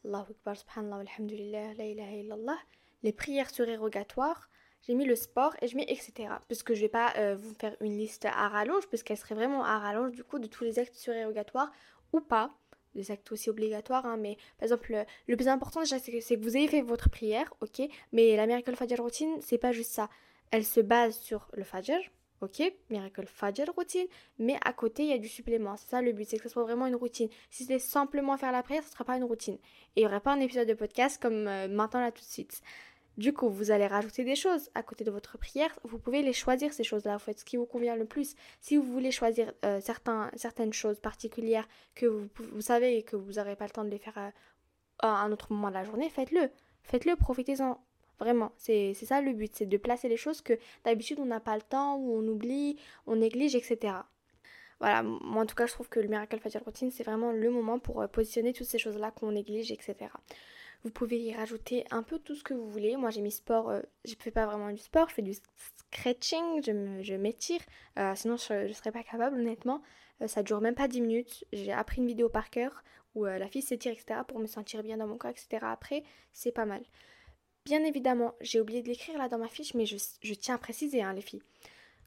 Allahu 0.06 0.32
Akbar, 0.32 0.56
subhanallah, 0.56 1.04
alhamdulillah, 1.18 1.74
la 1.78 1.86
ilaha 1.86 2.56
les 3.04 3.12
prières 3.12 3.50
surérogatoires, 3.50 4.50
j'ai 4.82 4.94
mis 4.94 5.06
le 5.06 5.18
sport 5.18 5.54
et 5.62 5.68
je 5.68 5.76
mets 5.76 5.86
etc. 5.90 6.30
Parce 6.48 6.64
que 6.64 6.74
je 6.74 6.82
vais 6.82 6.90
pas 6.90 7.36
vous 7.36 7.54
faire 7.56 7.76
une 7.82 7.98
liste 7.98 8.26
à 8.26 8.48
rallonge, 8.48 8.88
parce 8.90 9.04
qu'elle 9.04 9.18
serait 9.18 9.36
vraiment 9.36 9.64
à 9.64 9.80
rallonge 9.80 10.12
du 10.12 10.24
coup 10.24 10.40
de 10.40 10.48
tous 10.48 10.64
les 10.64 10.80
actes 10.80 10.96
surérogatoires 10.96 11.72
ou 12.14 12.22
pas. 12.22 12.52
Des 12.96 13.12
actes 13.12 13.32
aussi 13.32 13.50
obligatoires, 13.50 14.06
hein, 14.06 14.18
mais 14.18 14.38
par 14.58 14.64
exemple, 14.64 15.06
le, 15.28 15.36
plus 15.36 15.48
important 15.48 15.82
déjà, 15.82 16.00
c'est 16.00 16.12
que, 16.12 16.40
vous 16.42 16.58
ayez 16.58 16.68
fait 16.68 16.82
votre 16.82 17.10
prière, 17.10 17.54
ok, 17.62 17.82
mais 18.12 18.36
la 18.36 18.48
Miracle 18.48 18.76
Fajr 18.76 19.00
Routine, 19.00 19.38
c'est 19.42 19.58
pas 19.58 19.72
juste 19.72 19.92
ça. 19.92 20.10
Elle 20.52 20.66
se 20.66 20.80
base 20.80 21.18
sur 21.20 21.48
le 21.54 21.64
Fajr, 21.64 22.00
ok, 22.42 22.74
Miracle 22.90 23.26
Fajr 23.28 23.70
Routine, 23.76 24.08
mais 24.40 24.58
à 24.66 24.74
côté, 24.74 25.04
il 25.04 25.10
y 25.10 25.14
a 25.14 25.18
du 25.18 25.28
supplément. 25.28 25.78
C'est 25.78 25.90
ça 25.90 26.02
le 26.02 26.12
but, 26.14 26.28
c'est 26.28 26.38
que 26.38 26.44
ce 26.44 26.50
soit 26.50 26.64
vraiment 26.64 26.88
une 26.88 26.96
routine. 26.96 27.30
Si 27.50 27.64
c'était 27.64 27.80
simplement 27.80 28.38
faire 28.38 28.52
la 28.52 28.64
prière, 28.64 28.84
ce 28.84 28.90
ne 28.90 28.94
sera 28.94 29.04
pas 29.04 29.18
une 29.18 29.24
routine. 29.24 29.56
Et 29.96 30.02
il 30.02 30.04
n'y 30.04 30.08
aurait 30.08 30.20
pas 30.20 30.34
un 30.34 30.40
épisode 30.40 30.68
de 30.68 30.74
podcast 30.74 31.22
comme 31.22 31.48
euh, 31.48 31.68
maintenant 31.68 32.02
là 32.02 32.12
tout 32.12 32.22
de 32.22 32.28
suite. 32.28 32.62
Du 33.20 33.34
coup, 33.34 33.50
vous 33.50 33.70
allez 33.70 33.86
rajouter 33.86 34.24
des 34.24 34.38
choses 34.38 34.70
à 34.76 34.82
côté 34.82 35.04
de 35.04 35.12
votre 35.12 35.38
prière. 35.38 35.78
Vous 35.84 36.00
pouvez 36.00 36.22
les 36.22 36.32
choisir, 36.32 36.72
ces 36.72 36.86
choses-là. 36.86 37.18
Vous 37.18 37.24
faites 37.26 37.40
ce 37.40 37.44
qui 37.44 37.58
vous 37.58 37.66
convient 37.66 37.98
le 37.98 38.06
plus. 38.06 38.34
Si 38.62 38.78
vous 38.78 38.84
voulez 38.84 39.12
choisir 39.12 39.52
euh, 39.66 39.82
certaines 39.82 40.72
choses 40.72 41.02
particulières 41.02 41.68
que 41.96 42.06
vous, 42.06 42.62
savez 42.62 42.96
et 42.96 43.04
que 43.04 43.18
vous 43.18 43.34
n'aurez 43.34 43.58
pas 43.58 43.66
le 43.66 43.72
temps 43.72 43.84
de 43.84 43.90
les 43.90 43.98
faire 43.98 44.32
à 45.00 45.22
un 45.22 45.34
autre 45.34 45.52
moment 45.52 45.68
de 45.68 45.74
la 45.74 45.84
journée, 45.84 46.10
faites-le. 46.10 46.50
Faites-le, 46.84 47.18
profitez-en. 47.18 47.84
Vraiment, 48.20 48.54
c'est 48.56 48.94
ça 48.94 49.20
le 49.20 49.34
but, 49.34 49.54
c'est 49.54 49.66
de 49.66 49.78
placer 49.78 50.08
les 50.08 50.18
choses 50.18 50.42
que 50.42 50.58
d'habitude 50.86 51.20
on 51.20 51.26
n'a 51.26 51.42
pas 51.42 51.56
le 51.56 51.62
temps, 51.62 51.98
ou 51.98 52.18
on 52.18 52.26
oublie, 52.26 52.78
on 53.06 53.18
néglige, 53.18 53.54
etc. 53.54 53.96
Voilà, 54.80 55.04
moi 55.04 55.44
en 55.44 55.46
tout 55.46 55.56
cas 55.56 55.66
je 55.68 55.74
trouve 55.74 55.90
que 55.90 56.00
le 56.00 56.08
Miracle 56.08 56.40
Facial 56.40 56.64
Routine 56.64 56.90
c'est 56.90 57.04
vraiment 57.04 57.34
le 57.34 57.50
moment 57.50 57.80
pour 57.80 58.02
euh, 58.02 58.08
positionner 58.08 58.54
toutes 58.54 58.68
ces 58.68 58.78
choses-là 58.78 59.12
qu'on 59.12 59.34
néglige, 59.34 59.72
etc. 59.74 60.10
Vous 60.84 60.92
pouvez 60.92 61.20
y 61.20 61.34
rajouter 61.34 61.86
un 61.92 62.04
peu 62.04 62.20
tout 62.20 62.36
ce 62.36 62.44
que 62.44 62.54
vous 62.54 62.70
voulez. 62.70 62.96
Moi 62.96 63.10
j'ai 63.10 63.22
mis 63.22 63.32
sport, 63.32 63.70
euh, 63.70 63.82
je 64.06 64.12
ne 64.12 64.20
fais 64.20 64.32
pas 64.32 64.46
vraiment 64.46 64.72
du 64.72 64.78
sport, 64.78 65.10
je 65.10 65.16
fais 65.16 65.22
du 65.22 65.34
scratching, 65.92 66.64
je 66.64 67.16
m'étire, 67.16 67.62
euh, 67.98 68.14
sinon 68.16 68.38
je 68.38 68.68
ne 68.68 68.74
serais 68.74 68.92
pas 68.92 69.04
capable 69.04 69.38
honnêtement. 69.38 69.82
Euh, 70.22 70.28
ça 70.28 70.42
dure 70.42 70.62
même 70.62 70.76
pas 70.76 70.88
10 70.88 71.02
minutes. 71.02 71.46
J'ai 71.52 71.74
appris 71.74 71.98
une 72.02 72.08
vidéo 72.08 72.30
par 72.30 72.50
cœur 72.50 72.84
où 73.16 73.26
la 73.26 73.48
fille 73.48 73.64
s'étire, 73.64 73.92
etc. 73.92 74.22
pour 74.28 74.40
me 74.40 74.46
sentir 74.46 74.84
bien 74.84 74.98
dans 74.98 75.08
mon 75.08 75.18
corps, 75.18 75.32
etc. 75.32 75.60
Après, 75.64 76.04
c'est 76.32 76.52
pas 76.52 76.66
mal. 76.66 76.84
Bien 77.66 77.84
évidemment, 77.84 78.36
j'ai 78.40 78.62
oublié 78.62 78.82
de 78.82 78.88
l'écrire 78.88 79.18
là 79.18 79.28
dans 79.28 79.40
ma 79.40 79.48
fiche, 79.48 79.74
mais 79.74 79.86
je, 79.86 80.34
tiens 80.36 80.56
à 80.56 80.58
préciser, 80.58 81.02
hein, 81.02 81.14
les 81.14 81.22
filles. 81.22 81.42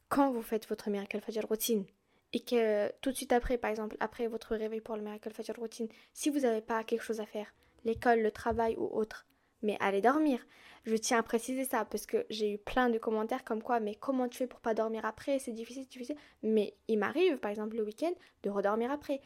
Quand 0.08 0.30
vous 0.30 0.42
faites 0.42 0.68
votre 0.68 0.90
Miracle 0.90 1.20
Fajr 1.20 1.46
routine 1.46 1.84
et 2.32 2.40
que 2.40 2.90
tout 3.00 3.10
de 3.10 3.16
suite 3.16 3.32
après, 3.32 3.58
par 3.58 3.70
exemple, 3.70 3.96
après 4.00 4.28
votre 4.28 4.54
réveil 4.54 4.80
pour 4.80 4.96
le 4.96 5.02
Miracle 5.02 5.30
Fajr 5.30 5.56
routine, 5.58 5.88
si 6.12 6.30
vous 6.30 6.40
n'avez 6.40 6.62
pas 6.62 6.84
quelque 6.84 7.02
chose 7.02 7.20
à 7.20 7.26
faire, 7.26 7.52
l'école, 7.84 8.20
le 8.20 8.30
travail 8.30 8.76
ou 8.76 8.88
autre, 8.92 9.26
mais 9.62 9.76
allez 9.80 10.00
dormir. 10.00 10.44
Je 10.84 10.96
tiens 10.96 11.18
à 11.18 11.22
préciser 11.22 11.64
ça 11.64 11.84
parce 11.84 12.06
que 12.06 12.26
j'ai 12.28 12.54
eu 12.54 12.58
plein 12.58 12.90
de 12.90 12.98
commentaires 12.98 13.44
comme 13.44 13.62
quoi, 13.62 13.78
mais 13.78 13.94
comment 13.94 14.28
tu 14.28 14.38
fais 14.38 14.46
pour 14.48 14.60
pas 14.60 14.74
dormir 14.74 15.04
après? 15.04 15.38
C'est 15.38 15.52
difficile, 15.52 15.86
difficile. 15.86 16.16
Mais 16.42 16.74
il 16.88 16.98
m'arrive, 16.98 17.38
par 17.38 17.52
exemple 17.52 17.76
le 17.76 17.84
week-end, 17.84 18.12
de 18.42 18.50
redormir 18.50 18.90
après. 18.90 19.20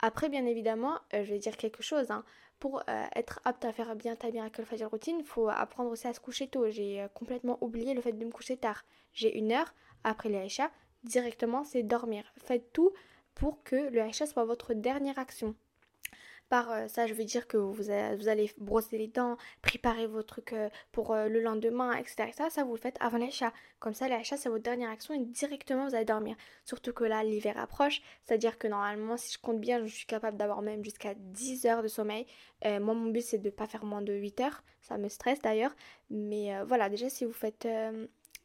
Après, 0.00 0.28
bien 0.28 0.46
évidemment, 0.46 0.98
euh, 1.12 1.24
je 1.24 1.30
vais 1.30 1.38
dire 1.38 1.56
quelque 1.56 1.82
chose. 1.82 2.10
Hein. 2.10 2.24
Pour 2.58 2.82
euh, 2.88 3.04
être 3.14 3.40
apte 3.44 3.64
à 3.64 3.72
faire 3.72 3.94
bien 3.96 4.16
ta 4.16 4.30
Miracle 4.30 4.64
Fajr 4.64 4.88
routine, 4.88 5.22
faut 5.24 5.48
apprendre 5.48 5.90
aussi 5.90 6.06
à 6.06 6.14
se 6.14 6.20
coucher 6.20 6.48
tôt. 6.48 6.70
J'ai 6.70 7.02
euh, 7.02 7.08
complètement 7.08 7.58
oublié 7.60 7.92
le 7.92 8.00
fait 8.00 8.12
de 8.12 8.24
me 8.24 8.30
coucher 8.30 8.56
tard. 8.56 8.84
J'ai 9.12 9.36
une 9.36 9.52
heure 9.52 9.74
après 10.04 10.28
les 10.30 10.38
Aïcha, 10.38 10.70
directement 11.04 11.64
c'est 11.64 11.82
dormir. 11.82 12.24
Faites 12.36 12.72
tout 12.72 12.92
pour 13.34 13.62
que 13.62 13.76
le 13.76 14.00
Aïcha 14.00 14.26
soit 14.26 14.44
votre 14.44 14.72
dernière 14.72 15.18
action. 15.18 15.54
Par 16.48 16.70
euh, 16.70 16.88
ça, 16.88 17.06
je 17.06 17.14
veux 17.14 17.24
dire 17.24 17.46
que 17.46 17.56
vous, 17.56 17.90
allez 17.90 18.50
brosser 18.58 18.98
les 18.98 19.08
dents, 19.08 19.36
préparer 19.62 20.06
vos 20.06 20.22
trucs 20.22 20.52
euh, 20.52 20.68
pour 20.92 21.12
euh, 21.12 21.28
le 21.28 21.40
lendemain, 21.40 21.92
etc., 21.94 22.32
Ça, 22.50 22.64
vous 22.64 22.74
le 22.74 22.80
faites 22.80 22.96
avant 23.00 23.18
l'achat. 23.18 23.52
Comme 23.78 23.94
ça, 23.94 24.08
l'achat, 24.08 24.36
c'est 24.36 24.48
votre 24.48 24.62
dernière 24.62 24.90
action 24.90 25.14
et 25.14 25.18
directement, 25.18 25.88
vous 25.88 25.94
allez 25.94 26.04
dormir. 26.04 26.36
Surtout 26.64 26.92
que 26.92 27.04
là, 27.04 27.24
l'hiver 27.24 27.58
approche. 27.58 28.02
C'est-à-dire 28.24 28.58
que 28.58 28.68
normalement, 28.68 29.16
si 29.16 29.32
je 29.32 29.38
compte 29.38 29.60
bien, 29.60 29.84
je 29.86 29.94
suis 29.94 30.06
capable 30.06 30.36
d'avoir 30.36 30.62
même 30.62 30.84
jusqu'à 30.84 31.14
10 31.14 31.66
heures 31.66 31.82
de 31.82 31.88
sommeil. 31.88 32.26
moi, 32.64 32.94
mon 32.94 33.10
but, 33.10 33.22
c'est 33.22 33.38
de 33.38 33.46
ne 33.46 33.50
pas 33.50 33.66
faire 33.66 33.84
moins 33.84 34.02
de 34.02 34.12
8 34.12 34.40
heures. 34.40 34.62
Ça 34.80 34.98
me 34.98 35.08
stresse 35.08 35.40
d'ailleurs. 35.40 35.74
Mais 36.10 36.52
voilà, 36.64 36.88
déjà, 36.88 37.08
si 37.08 37.24
vous 37.24 37.32
faites 37.32 37.66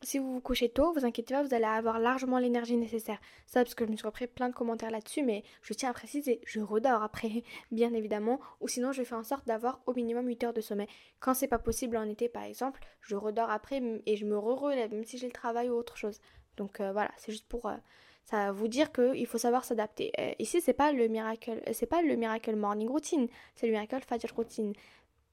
si 0.01 0.17
vous 0.17 0.33
vous 0.33 0.41
couchez 0.41 0.69
tôt, 0.69 0.93
vous 0.93 1.05
inquiétez 1.05 1.33
pas, 1.33 1.43
vous 1.43 1.53
allez 1.53 1.65
avoir 1.65 1.99
largement 1.99 2.39
l'énergie 2.39 2.77
nécessaire. 2.77 3.19
Ça, 3.47 3.63
parce 3.63 3.75
que 3.75 3.85
je 3.85 3.91
me 3.91 3.97
suis 3.97 4.05
repris 4.05 4.27
plein 4.27 4.49
de 4.49 4.53
commentaires 4.53 4.91
là-dessus, 4.91 5.23
mais 5.23 5.43
je 5.61 5.73
tiens 5.73 5.89
à 5.89 5.93
préciser, 5.93 6.39
je 6.45 6.61
redors 6.61 7.03
après, 7.03 7.43
bien 7.71 7.93
évidemment, 7.93 8.39
ou 8.61 8.67
sinon 8.67 8.91
je 8.91 9.03
fais 9.03 9.15
en 9.15 9.23
sorte 9.23 9.45
d'avoir 9.45 9.81
au 9.85 9.93
minimum 9.93 10.27
8 10.27 10.43
heures 10.45 10.53
de 10.53 10.61
sommeil. 10.61 10.87
Quand 11.19 11.33
c'est 11.33 11.47
pas 11.47 11.59
possible 11.59 11.97
en 11.97 12.07
été, 12.07 12.29
par 12.29 12.43
exemple, 12.43 12.81
je 13.01 13.15
redors 13.15 13.49
après 13.49 13.81
et 14.05 14.15
je 14.15 14.25
me 14.25 14.37
relève, 14.37 14.93
même 14.93 15.05
si 15.05 15.17
j'ai 15.17 15.27
le 15.27 15.33
travail 15.33 15.69
ou 15.69 15.73
autre 15.73 15.97
chose. 15.97 16.19
Donc 16.55 16.79
euh, 16.79 16.91
voilà, 16.91 17.11
c'est 17.17 17.31
juste 17.31 17.47
pour 17.47 17.67
euh, 17.67 17.75
ça 18.23 18.51
vous 18.51 18.67
dire 18.67 18.91
qu'il 18.91 19.25
faut 19.25 19.37
savoir 19.37 19.65
s'adapter. 19.65 20.11
Euh, 20.19 20.31
ici, 20.39 20.61
c'est 20.61 20.73
pas 20.73 20.91
le 20.91 21.07
miracle, 21.07 21.61
c'est 21.73 21.85
pas 21.85 22.01
le 22.01 22.15
miracle 22.15 22.55
morning 22.55 22.87
routine, 22.87 23.27
c'est 23.55 23.65
le 23.65 23.71
miracle 23.71 23.97
fajr 24.07 24.33
routine 24.35 24.73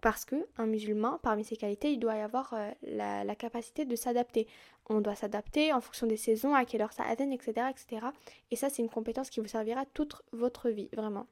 parce 0.01 0.25
qu'un 0.25 0.67
musulman, 0.67 1.19
parmi 1.23 1.45
ses 1.45 1.57
qualités, 1.57 1.93
il 1.93 1.99
doit 1.99 2.17
y 2.17 2.21
avoir 2.21 2.53
euh, 2.55 2.71
la, 2.83 3.35
capacité 3.35 3.85
de 3.85 3.97
s'adapter. 3.97 4.47
On 4.89 5.01
doit 5.01 5.15
s'adapter 5.15 5.73
en 5.73 5.81
fonction 5.81 6.07
des 6.07 6.17
saisons, 6.17 6.55
à 6.55 6.65
quelle 6.65 6.83
heure 6.83 6.93
ça 6.93 7.05
atteint, 7.05 7.31
etc., 7.31 7.67
etc. 7.71 8.07
Et 8.51 8.57
ça, 8.57 8.69
c'est 8.69 8.83
une 8.83 8.91
compétence 8.91 9.31
qui 9.31 9.41
vous 9.41 9.49
servira 9.49 9.85
toute 9.87 10.23
votre 10.33 10.69
vie, 10.69 10.89
vraiment. 10.93 11.27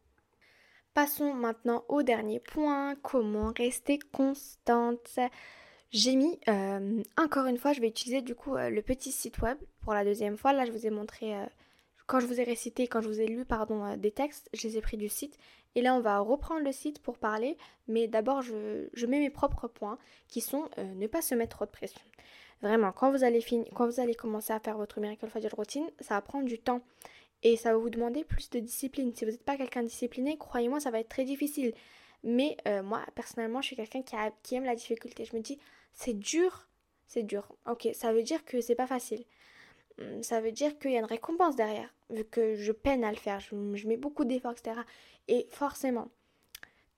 Passons 0.94 1.34
maintenant 1.34 1.84
au 1.88 2.02
dernier 2.02 2.40
point, 2.40 2.94
comment 2.96 3.52
rester 3.56 3.98
constante? 4.12 5.18
J'ai 5.90 6.16
mis, 6.16 6.38
euh, 6.48 7.02
encore 7.18 7.46
une 7.46 7.58
fois, 7.58 7.72
je 7.72 7.80
vais 7.80 7.88
utiliser 7.88 8.22
du 8.22 8.34
coup 8.34 8.56
euh, 8.56 8.70
le 8.70 8.82
petit 8.82 9.12
site 9.12 9.40
web 9.40 9.58
pour 9.82 9.92
la 9.92 10.04
deuxième 10.04 10.36
fois. 10.36 10.52
Là, 10.52 10.64
je 10.64 10.72
vous 10.72 10.86
ai 10.86 10.90
montré 10.90 11.34
quand 12.06 12.20
je 12.20 12.26
vous 12.26 12.40
ai 12.40 12.44
récité, 12.44 12.86
quand 12.86 13.00
je 13.00 13.08
vous 13.08 13.20
ai 13.20 13.26
lu 13.26 13.44
pardon, 13.44 13.96
des 13.96 14.10
textes, 14.10 14.48
je 14.52 14.66
les 14.66 14.78
ai 14.78 14.80
pris 14.80 14.96
du 14.96 15.08
site. 15.08 15.38
Et 15.74 15.82
là, 15.82 15.94
on 15.94 16.00
va 16.00 16.18
reprendre 16.20 16.62
le 16.62 16.72
site 16.72 17.00
pour 17.00 17.18
parler. 17.18 17.56
Mais 17.88 18.06
d'abord, 18.08 18.42
je, 18.42 19.06
mets 19.06 19.18
mes 19.18 19.30
propres 19.30 19.68
points 19.68 19.98
qui 20.28 20.40
sont 20.40 20.68
euh, 20.78 20.94
ne 20.94 21.06
pas 21.06 21.22
se 21.22 21.34
mettre 21.34 21.56
trop 21.56 21.64
de 21.64 21.70
pression. 21.70 22.00
Vraiment, 22.62 22.92
quand 22.92 23.10
vous, 23.10 23.24
allez 23.24 24.14
commencer 24.14 24.52
à 24.52 24.60
faire 24.60 24.78
votre 24.78 25.00
Miracle 25.00 25.28
Fajr 25.28 25.54
routine, 25.54 25.90
ça 26.00 26.14
va 26.14 26.22
prendre 26.22 26.46
du 26.46 26.58
temps. 26.58 26.80
Et 27.42 27.56
ça 27.56 27.72
va 27.72 27.78
vous 27.78 27.90
demander 27.90 28.24
plus 28.24 28.48
de 28.50 28.58
discipline. 28.58 29.12
Si 29.14 29.24
vous 29.24 29.32
n'êtes 29.32 29.44
pas 29.44 29.56
quelqu'un 29.56 29.82
discipliné, 29.82 30.38
croyez-moi, 30.38 30.80
ça 30.80 30.90
va 30.90 31.00
être 31.00 31.10
très 31.10 31.24
difficile. 31.24 31.74
Mais 32.22 32.56
euh, 32.66 32.82
moi, 32.82 33.02
personnellement, 33.14 33.60
je 33.60 33.66
suis 33.66 33.76
quelqu'un 33.76 34.02
qui, 34.02 34.16
qui 34.42 34.54
aime 34.54 34.64
la 34.64 34.74
difficulté. 34.74 35.26
Je 35.26 35.36
me 35.36 35.42
dis, 35.42 35.58
c'est 35.92 36.14
dur, 36.14 36.66
c'est 37.06 37.22
dur. 37.22 37.46
Ok, 37.66 37.88
ça 37.92 38.14
veut 38.14 38.22
dire 38.22 38.46
que 38.46 38.62
c'est 38.62 38.74
pas 38.74 38.86
facile. 38.86 39.24
Hum, 39.98 40.22
ça 40.22 40.40
veut 40.40 40.52
dire 40.52 40.78
qu'il 40.78 40.92
y 40.92 40.96
a 40.96 41.00
une 41.00 41.04
récompense 41.04 41.56
derrière, 41.56 41.94
vu 42.10 42.24
que 42.24 42.56
je 42.56 42.72
peine 42.72 43.04
à 43.04 43.10
le 43.10 43.16
faire, 43.16 43.40
je, 43.40 43.86
mets 43.86 43.96
beaucoup 43.96 44.24
d'efforts, 44.24 44.52
etc. 44.52 44.80
Et 45.28 45.46
forcément, 45.50 46.08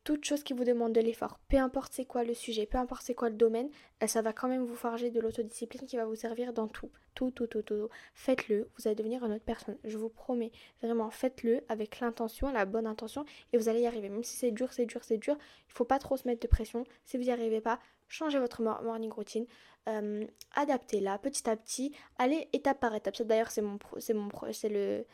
toute 0.03 0.25
chose 0.25 0.43
qui 0.43 0.55
vous 0.55 0.65
demande 0.65 0.93
de 0.93 1.01
l'effort, 1.01 1.39
peu 1.49 1.59
importe 1.59 1.93
c'est 1.93 2.07
quoi 2.07 2.25
le 2.25 2.33
sujet, 2.33 2.65
peu 2.65 2.79
importe 2.79 3.03
c'est 3.05 3.15
quoi 3.15 3.29
le 3.29 3.35
domaine, 3.35 3.69
euh, 4.03 4.07
ça 4.07 4.23
va 4.23 4.33
quand 4.33 4.49
même 4.49 4.65
vous 4.65 4.77
forger 4.77 5.11
de 5.11 5.21
l'autodiscipline 5.21 5.87
qui 5.87 5.97
va 5.97 6.07
vous 6.07 6.15
servir 6.15 6.53
dans 6.53 6.69
tout. 6.69 6.91
Tout, 7.15 7.31
tout, 7.31 7.47
tout, 7.47 7.63
tout. 7.63 7.89
Faites-le, 8.15 8.69
vous 8.77 8.87
allez 8.87 8.95
devenir 8.95 9.25
une 9.25 9.33
autre 9.33 9.45
personne. 9.45 9.79
Je 9.85 9.97
vous 9.97 10.11
promets, 10.11 10.53
vraiment, 10.83 11.11
faites-le 11.11 11.63
avec 11.69 12.01
l'intention, 12.01 12.53
la 12.53 12.67
bonne 12.67 12.87
intention, 12.87 13.25
et 13.53 13.59
vous 13.59 13.69
allez 13.69 13.81
y 13.81 13.87
arriver. 13.87 14.09
Même 14.09 14.23
si 14.23 14.37
c'est 14.37 14.51
dur, 14.53 14.73
c'est 14.73 14.87
dur, 14.87 15.03
c'est 15.03 15.19
dur, 15.19 15.37
il 15.69 15.73
faut 15.73 15.85
pas 15.85 15.99
trop 15.99 16.17
se 16.17 16.29
mettre 16.29 16.41
de 16.41 16.47
pression. 16.47 16.85
Si 17.05 17.17
vous 17.17 17.25
n'y 17.25 17.31
arrivez 17.31 17.61
pas, 17.61 17.79
changez 18.09 18.39
votre 18.39 18.63
morning 18.63 19.13
routine, 19.13 19.47
euh, 19.89 20.27
adaptez-la 20.55 21.19
petit 21.19 21.49
à 21.49 21.57
petit, 21.57 21.95
allez 22.19 22.49
étape 22.53 22.81
par 22.81 22.95
étape. 22.95 23.21
D'ailleurs 23.23 23.51
c'est 23.51 23.63
mon 23.63 23.79
c'est 23.99 24.15
c'est 24.53 24.69
le 24.69 25.07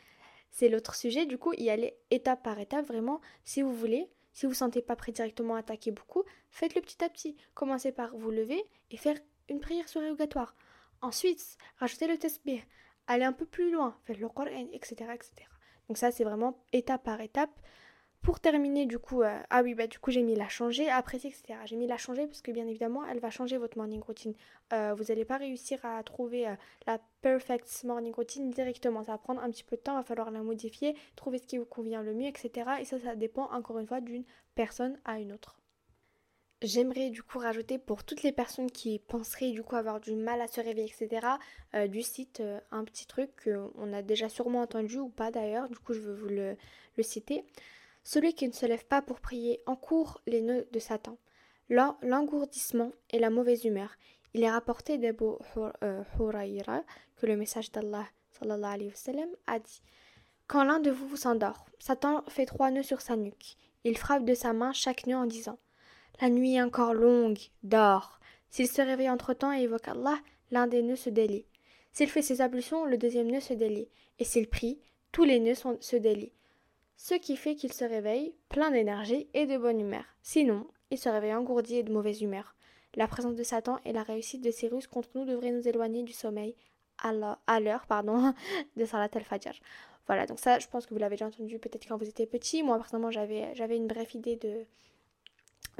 c'est 0.53 0.69
l'autre 0.69 0.95
sujet. 0.95 1.25
Du 1.25 1.37
coup, 1.37 1.53
y 1.53 1.69
aller 1.69 1.97
étape 2.11 2.43
par 2.43 2.59
étape 2.59 2.85
vraiment 2.85 3.19
si 3.43 3.61
vous 3.61 3.73
voulez. 3.73 4.09
Si 4.33 4.47
vous 4.47 4.53
ne 4.53 4.57
sentez 4.57 4.81
pas 4.81 4.95
prêt 4.95 5.11
directement 5.11 5.55
à 5.55 5.59
attaquer 5.59 5.91
beaucoup, 5.91 6.23
faites-le 6.49 6.81
petit 6.81 7.03
à 7.03 7.09
petit. 7.09 7.37
Commencez 7.53 7.91
par 7.91 8.15
vous 8.15 8.31
lever 8.31 8.63
et 8.89 8.97
faire 8.97 9.17
une 9.49 9.59
prière 9.59 9.87
surrogatoire. 9.87 10.55
Ensuite, 11.01 11.57
rajoutez 11.77 12.07
le 12.07 12.15
B. 12.15 12.59
Allez 13.05 13.25
un 13.25 13.33
peu 13.33 13.45
plus 13.45 13.71
loin, 13.71 13.97
faites 14.05 14.17
le 14.17 14.29
Coran, 14.29 14.67
etc., 14.71 14.95
etc. 15.13 15.33
Donc 15.87 15.97
ça, 15.97 16.11
c'est 16.11 16.23
vraiment 16.23 16.63
étape 16.71 17.03
par 17.03 17.21
étape. 17.21 17.51
Pour 18.23 18.39
terminer, 18.39 18.85
du 18.85 18.99
coup, 18.99 19.21
euh, 19.21 19.37
ah 19.49 19.61
oui, 19.63 19.75
bah 19.75 19.85
du 19.85 19.99
coup, 19.99 20.09
j'ai 20.09 20.23
mis 20.23 20.33
la 20.33 20.47
changer, 20.47 20.89
apprécier, 20.89 21.29
etc. 21.29 21.59
J'ai 21.65 21.75
mis 21.75 21.87
la 21.87 21.97
changer 21.97 22.25
parce 22.25 22.41
que 22.41 22.51
bien 22.51 22.65
évidemment, 22.65 23.05
elle 23.05 23.19
va 23.19 23.29
changer 23.29 23.57
votre 23.57 23.77
morning 23.77 24.01
routine. 24.01 24.33
Euh, 24.71 24.93
vous 24.93 25.03
n'allez 25.05 25.25
pas 25.25 25.35
réussir 25.35 25.83
à 25.83 26.01
trouver 26.03 26.47
euh, 26.47 26.55
la 26.87 27.01
perfect 27.21 27.83
morning 27.83 28.13
routine 28.13 28.49
directement. 28.49 29.03
Ça 29.03 29.11
va 29.11 29.17
prendre 29.17 29.43
un 29.43 29.51
petit 29.51 29.65
peu 29.65 29.75
de 29.75 29.81
temps, 29.81 29.95
va 29.95 30.03
falloir 30.03 30.31
la 30.31 30.41
modifier, 30.41 30.95
trouver 31.17 31.37
ce 31.37 31.47
qui 31.47 31.57
vous 31.57 31.65
convient 31.65 32.01
le 32.01 32.13
mieux, 32.13 32.27
etc. 32.27 32.71
Et 32.79 32.85
ça, 32.85 32.97
ça 32.97 33.17
dépend 33.17 33.51
encore 33.51 33.77
une 33.77 33.87
fois 33.87 33.99
d'une 33.99 34.23
personne 34.55 34.97
à 35.03 35.19
une 35.19 35.33
autre. 35.33 35.59
J'aimerais 36.61 37.09
du 37.09 37.23
coup 37.23 37.39
rajouter 37.39 37.77
pour 37.77 38.05
toutes 38.05 38.23
les 38.23 38.31
personnes 38.31 38.71
qui 38.71 38.99
penseraient 38.99 39.51
du 39.51 39.63
coup 39.63 39.75
avoir 39.75 39.99
du 39.99 40.15
mal 40.15 40.39
à 40.39 40.47
se 40.47 40.61
réveiller, 40.61 40.89
etc. 40.89 41.27
du 41.89 42.01
site 42.01 42.41
un 42.71 42.85
petit 42.85 43.05
truc 43.05 43.31
qu'on 43.43 43.91
a 43.91 44.01
déjà 44.01 44.29
sûrement 44.29 44.61
entendu 44.61 44.97
ou 44.97 45.09
pas 45.09 45.29
d'ailleurs. 45.29 45.67
Du 45.67 45.77
coup, 45.77 45.91
je 45.91 45.99
veux 45.99 46.15
vous 46.15 46.29
le 46.29 46.55
citer. 47.03 47.43
Celui 48.03 48.33
qui 48.33 48.47
ne 48.47 48.53
se 48.53 48.65
lève 48.65 48.85
pas 48.85 49.01
pour 49.01 49.19
prier 49.19 49.61
encourt 49.65 50.21
les 50.27 50.41
nœuds 50.41 50.67
de 50.71 50.79
Satan, 50.79 51.17
l'engourdissement 51.69 52.91
et 53.11 53.19
la 53.19 53.29
mauvaise 53.29 53.63
humeur. 53.63 53.95
Il 54.33 54.43
est 54.43 54.51
rapporté 54.51 54.97
d'Abu 54.97 55.25
euh, 55.83 56.03
Huraira 56.19 56.83
que 57.15 57.25
le 57.25 57.37
message 57.37 57.71
d'Allah 57.71 58.05
a 59.47 59.59
dit 59.59 59.81
Quand 60.47 60.63
l'un 60.63 60.79
de 60.79 60.91
vous 60.91 61.15
s'endort, 61.15 61.65
Satan 61.79 62.23
fait 62.27 62.45
trois 62.45 62.71
nœuds 62.71 62.83
sur 62.83 62.99
sa 62.99 63.15
nuque. 63.15 63.55
Il 63.83 63.97
frappe 63.97 64.25
de 64.25 64.33
sa 64.33 64.53
main 64.53 64.73
chaque 64.73 65.07
nœud 65.07 65.15
en 65.15 65.25
disant 65.25 65.59
La 66.21 66.29
nuit 66.29 66.55
est 66.55 66.61
encore 66.61 66.93
longue, 66.93 67.39
dors. 67.63 68.19
S'il 68.49 68.67
se 68.67 68.81
réveille 68.81 69.09
entre-temps 69.09 69.53
et 69.53 69.61
évoque 69.61 69.87
Allah, 69.87 70.19
l'un 70.51 70.67
des 70.67 70.81
nœuds 70.81 70.95
se 70.95 71.09
délie. 71.09 71.45
S'il 71.91 72.09
fait 72.09 72.21
ses 72.21 72.41
ablutions, 72.41 72.85
le 72.85 72.97
deuxième 72.97 73.31
nœud 73.31 73.39
se 73.39 73.53
délie. 73.53 73.87
Et 74.19 74.25
s'il 74.25 74.49
prie, 74.49 74.79
tous 75.11 75.23
les 75.23 75.39
nœuds 75.39 75.55
se 75.79 75.95
délient. 75.95 76.33
Ce 76.97 77.15
qui 77.15 77.35
fait 77.35 77.55
qu'il 77.55 77.73
se 77.73 77.83
réveille 77.83 78.33
plein 78.49 78.71
d'énergie 78.71 79.27
et 79.33 79.45
de 79.45 79.57
bonne 79.57 79.79
humeur. 79.79 80.05
Sinon, 80.21 80.67
il 80.91 80.97
se 80.97 81.09
réveille 81.09 81.33
engourdi 81.33 81.77
et 81.77 81.83
de 81.83 81.91
mauvaise 81.91 82.21
humeur. 82.21 82.55
La 82.95 83.07
présence 83.07 83.35
de 83.35 83.43
Satan 83.43 83.79
et 83.85 83.93
la 83.93 84.03
réussite 84.03 84.43
de 84.43 84.51
ses 84.51 84.67
ruses 84.67 84.87
contre 84.87 85.09
nous 85.15 85.25
devraient 85.25 85.51
nous 85.51 85.67
éloigner 85.67 86.03
du 86.03 86.13
sommeil 86.13 86.55
à 87.01 87.59
l'heure 87.59 87.85
pardon, 87.87 88.33
de 88.77 88.85
Salat 88.85 89.09
al-Fajr. 89.13 89.53
Voilà, 90.07 90.25
donc 90.25 90.39
ça, 90.39 90.59
je 90.59 90.67
pense 90.67 90.85
que 90.85 90.93
vous 90.93 90.99
l'avez 90.99 91.15
déjà 91.15 91.27
entendu 91.27 91.59
peut-être 91.59 91.87
quand 91.87 91.97
vous 91.97 92.07
étiez 92.07 92.25
petit. 92.25 92.61
Moi, 92.61 92.77
personnellement, 92.77 93.11
j'avais, 93.11 93.77
une 93.77 93.87
brève 93.87 94.13
idée 94.13 94.35
de, 94.35 94.65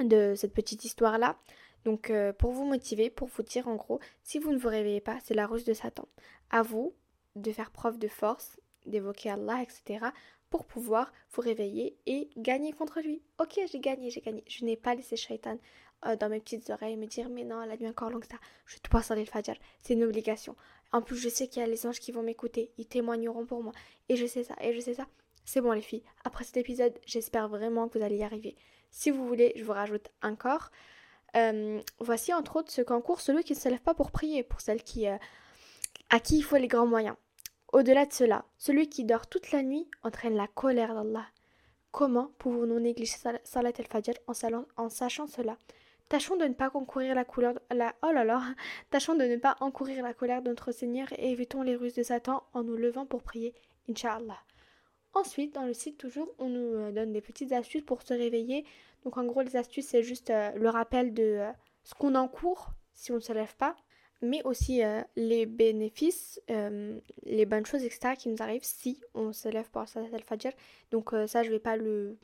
de 0.04 0.34
cette 0.34 0.54
petite 0.54 0.84
histoire-là. 0.84 1.36
Donc, 1.84 2.08
euh, 2.10 2.32
pour 2.32 2.52
vous 2.52 2.64
motiver, 2.64 3.10
pour 3.10 3.28
vous 3.28 3.42
dire 3.42 3.68
en 3.68 3.76
gros, 3.76 4.00
si 4.22 4.38
vous 4.38 4.52
ne 4.52 4.58
vous 4.58 4.68
réveillez 4.68 5.02
pas, 5.02 5.18
c'est 5.22 5.34
la 5.34 5.46
ruse 5.46 5.64
de 5.64 5.74
Satan. 5.74 6.08
À 6.50 6.62
vous 6.62 6.94
de 7.36 7.52
faire 7.52 7.70
preuve 7.70 7.98
de 7.98 8.08
force, 8.08 8.58
d'évoquer 8.86 9.30
Allah, 9.30 9.62
etc., 9.62 10.06
pour 10.54 10.66
pouvoir 10.66 11.12
vous 11.32 11.42
réveiller 11.42 11.98
et 12.06 12.30
gagner 12.36 12.72
contre 12.72 13.00
lui. 13.00 13.20
Ok, 13.40 13.58
j'ai 13.68 13.80
gagné, 13.80 14.10
j'ai 14.10 14.20
gagné. 14.20 14.44
Je 14.46 14.64
n'ai 14.64 14.76
pas 14.76 14.94
laissé 14.94 15.16
Shaitan 15.16 15.58
euh, 16.06 16.14
dans 16.14 16.28
mes 16.28 16.38
petites 16.38 16.70
oreilles 16.70 16.96
me 16.96 17.06
dire, 17.06 17.28
mais 17.28 17.42
non, 17.42 17.64
la 17.64 17.76
nuit 17.76 17.88
encore 17.88 18.08
longue, 18.08 18.24
ça, 18.24 18.36
je 18.66 18.76
dois 18.88 19.02
saler 19.02 19.22
le 19.22 19.26
Fajr. 19.26 19.56
C'est 19.82 19.94
une 19.94 20.04
obligation. 20.04 20.54
En 20.92 21.02
plus, 21.02 21.16
je 21.16 21.28
sais 21.28 21.48
qu'il 21.48 21.60
y 21.60 21.64
a 21.64 21.66
les 21.66 21.86
anges 21.86 21.98
qui 21.98 22.12
vont 22.12 22.22
m'écouter, 22.22 22.70
ils 22.78 22.86
témoigneront 22.86 23.46
pour 23.46 23.64
moi. 23.64 23.72
Et 24.08 24.14
je 24.14 24.26
sais 24.26 24.44
ça, 24.44 24.54
et 24.60 24.72
je 24.72 24.78
sais 24.78 24.94
ça. 24.94 25.08
C'est 25.44 25.60
bon 25.60 25.72
les 25.72 25.82
filles, 25.82 26.04
après 26.22 26.44
cet 26.44 26.56
épisode, 26.56 26.96
j'espère 27.04 27.48
vraiment 27.48 27.88
que 27.88 27.98
vous 27.98 28.04
allez 28.04 28.18
y 28.18 28.22
arriver. 28.22 28.54
Si 28.92 29.10
vous 29.10 29.26
voulez, 29.26 29.54
je 29.56 29.64
vous 29.64 29.72
rajoute 29.72 30.12
encore. 30.22 30.70
Euh, 31.34 31.80
voici 31.98 32.32
entre 32.32 32.54
autres 32.54 32.70
ce 32.70 32.82
concours, 32.82 33.20
celui 33.20 33.42
qui 33.42 33.54
ne 33.54 33.58
se 33.58 33.68
lève 33.68 33.82
pas 33.82 33.94
pour 33.94 34.12
prier, 34.12 34.44
pour 34.44 34.60
celle 34.60 34.84
qui, 34.84 35.08
euh, 35.08 35.16
à 36.10 36.20
qui 36.20 36.36
il 36.36 36.42
faut 36.42 36.58
les 36.58 36.68
grands 36.68 36.86
moyens. 36.86 37.16
Au-delà 37.74 38.06
de 38.06 38.12
cela, 38.12 38.44
celui 38.56 38.88
qui 38.88 39.02
dort 39.02 39.26
toute 39.26 39.50
la 39.50 39.60
nuit 39.64 39.88
entraîne 40.04 40.36
la 40.36 40.46
colère 40.46 40.94
d'Allah. 40.94 41.26
Comment 41.90 42.30
pouvons-nous 42.38 42.78
négliger 42.78 43.16
Salat 43.42 43.72
al-Fajr 43.76 44.14
en, 44.76 44.88
sachant 44.88 45.26
cela? 45.26 45.58
Tâchons 46.08 46.36
de 46.36 46.44
ne 46.44 46.54
pas 46.54 46.70
concourir 46.70 47.16
la 47.16 47.24
couleur, 47.24 47.54
la, 47.72 47.92
oh 48.04 48.12
tâchons 48.90 49.16
de 49.16 49.24
ne 49.24 49.38
pas 49.38 49.56
encourir 49.58 50.04
la 50.04 50.14
colère 50.14 50.40
de 50.40 50.50
notre 50.50 50.70
Seigneur 50.70 51.08
et 51.18 51.32
évitons 51.32 51.62
les 51.62 51.74
ruses 51.74 51.94
de 51.94 52.04
Satan 52.04 52.44
en 52.52 52.62
nous 52.62 52.76
levant 52.76 53.06
pour 53.06 53.24
prier, 53.24 53.52
Inch'Allah. 53.90 54.38
Ensuite, 55.12 55.54
dans 55.56 55.64
le 55.64 55.74
site 55.74 55.98
toujours, 55.98 56.32
on 56.38 56.50
nous 56.50 56.74
euh, 56.76 56.92
donne 56.92 57.10
des 57.10 57.22
petites 57.22 57.50
astuces 57.50 57.82
pour 57.82 58.02
se 58.02 58.14
réveiller. 58.14 58.64
Donc 59.02 59.16
en 59.16 59.24
gros, 59.24 59.42
les 59.42 59.56
astuces, 59.56 59.88
c'est 59.88 60.04
juste 60.04 60.30
euh, 60.30 60.52
le 60.52 60.68
rappel 60.68 61.12
de 61.12 61.24
euh, 61.24 61.50
ce 61.82 61.94
qu'on 61.94 62.14
encourt 62.14 62.70
si 62.94 63.10
on 63.10 63.16
ne 63.16 63.20
se 63.20 63.32
lève 63.32 63.54
pas, 63.56 63.74
mais 64.24 64.42
aussi 64.44 64.82
les 65.16 65.46
bénéfices, 65.46 66.40
les 67.24 67.46
bonnes 67.46 67.66
choses, 67.66 67.84
etc. 67.84 68.14
qui 68.18 68.28
nous 68.28 68.42
arrivent 68.42 68.64
si 68.64 69.00
on 69.14 69.32
se 69.32 69.48
lève 69.48 69.70
pour 69.70 69.86
Salat 69.86 70.08
al-Fajr. 70.12 70.52
Donc 70.90 71.10
ça, 71.26 71.42
je 71.42 71.50
vais 71.50 71.58
pas 71.58 71.76
le, 71.76 72.16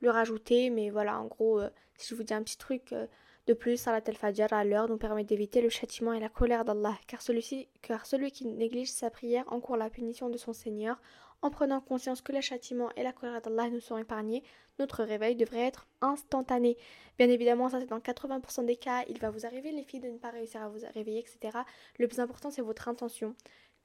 le 0.00 0.10
rajouter, 0.10 0.70
mais 0.70 0.90
voilà, 0.90 1.18
en 1.20 1.26
gros, 1.26 1.60
si 1.96 2.10
je 2.10 2.14
vous 2.14 2.24
dis 2.24 2.34
un 2.34 2.42
petit 2.42 2.58
truc 2.58 2.92
euh, 2.92 3.06
de 3.46 3.54
plus, 3.54 3.76
Salat 3.76 4.02
al-Fajr 4.06 4.52
à 4.52 4.64
l'heure 4.64 4.88
nous 4.88 4.98
permet 4.98 5.24
d'éviter 5.24 5.60
le 5.60 5.68
châtiment 5.68 6.12
et 6.12 6.20
la 6.20 6.28
colère 6.28 6.64
d'Allah, 6.64 6.96
car, 7.06 7.22
celui 7.22 7.68
car 7.80 8.06
celui 8.06 8.30
qui 8.30 8.46
néglige 8.46 8.90
sa 8.90 9.10
prière 9.10 9.44
encourt 9.52 9.76
la 9.76 9.90
punition 9.90 10.28
de 10.28 10.36
son 10.36 10.52
Seigneur. 10.52 11.00
En 11.40 11.50
prenant 11.50 11.80
conscience 11.80 12.22
que 12.22 12.30
le 12.30 12.40
châtiment 12.40 12.90
et 12.96 13.02
la 13.02 13.12
colère 13.12 13.40
d'Allah 13.42 13.68
nous 13.68 13.80
sont 13.80 13.98
épargnés, 13.98 14.44
notre 14.82 15.04
réveil 15.04 15.36
devrait 15.36 15.66
être 15.66 15.86
instantané. 16.00 16.76
Bien 17.18 17.28
évidemment, 17.28 17.68
ça 17.68 17.80
c'est 17.80 17.86
dans 17.86 17.98
80% 17.98 18.66
des 18.66 18.76
cas, 18.76 19.04
il 19.08 19.18
va 19.18 19.30
vous 19.30 19.46
arriver 19.46 19.72
les 19.72 19.84
filles 19.84 20.00
de 20.00 20.08
ne 20.08 20.18
pas 20.18 20.30
réussir 20.30 20.62
à 20.62 20.68
vous 20.68 20.80
réveiller, 20.94 21.20
etc. 21.20 21.58
Le 21.98 22.08
plus 22.08 22.20
important 22.20 22.50
c'est 22.50 22.62
votre 22.62 22.88
intention 22.88 23.34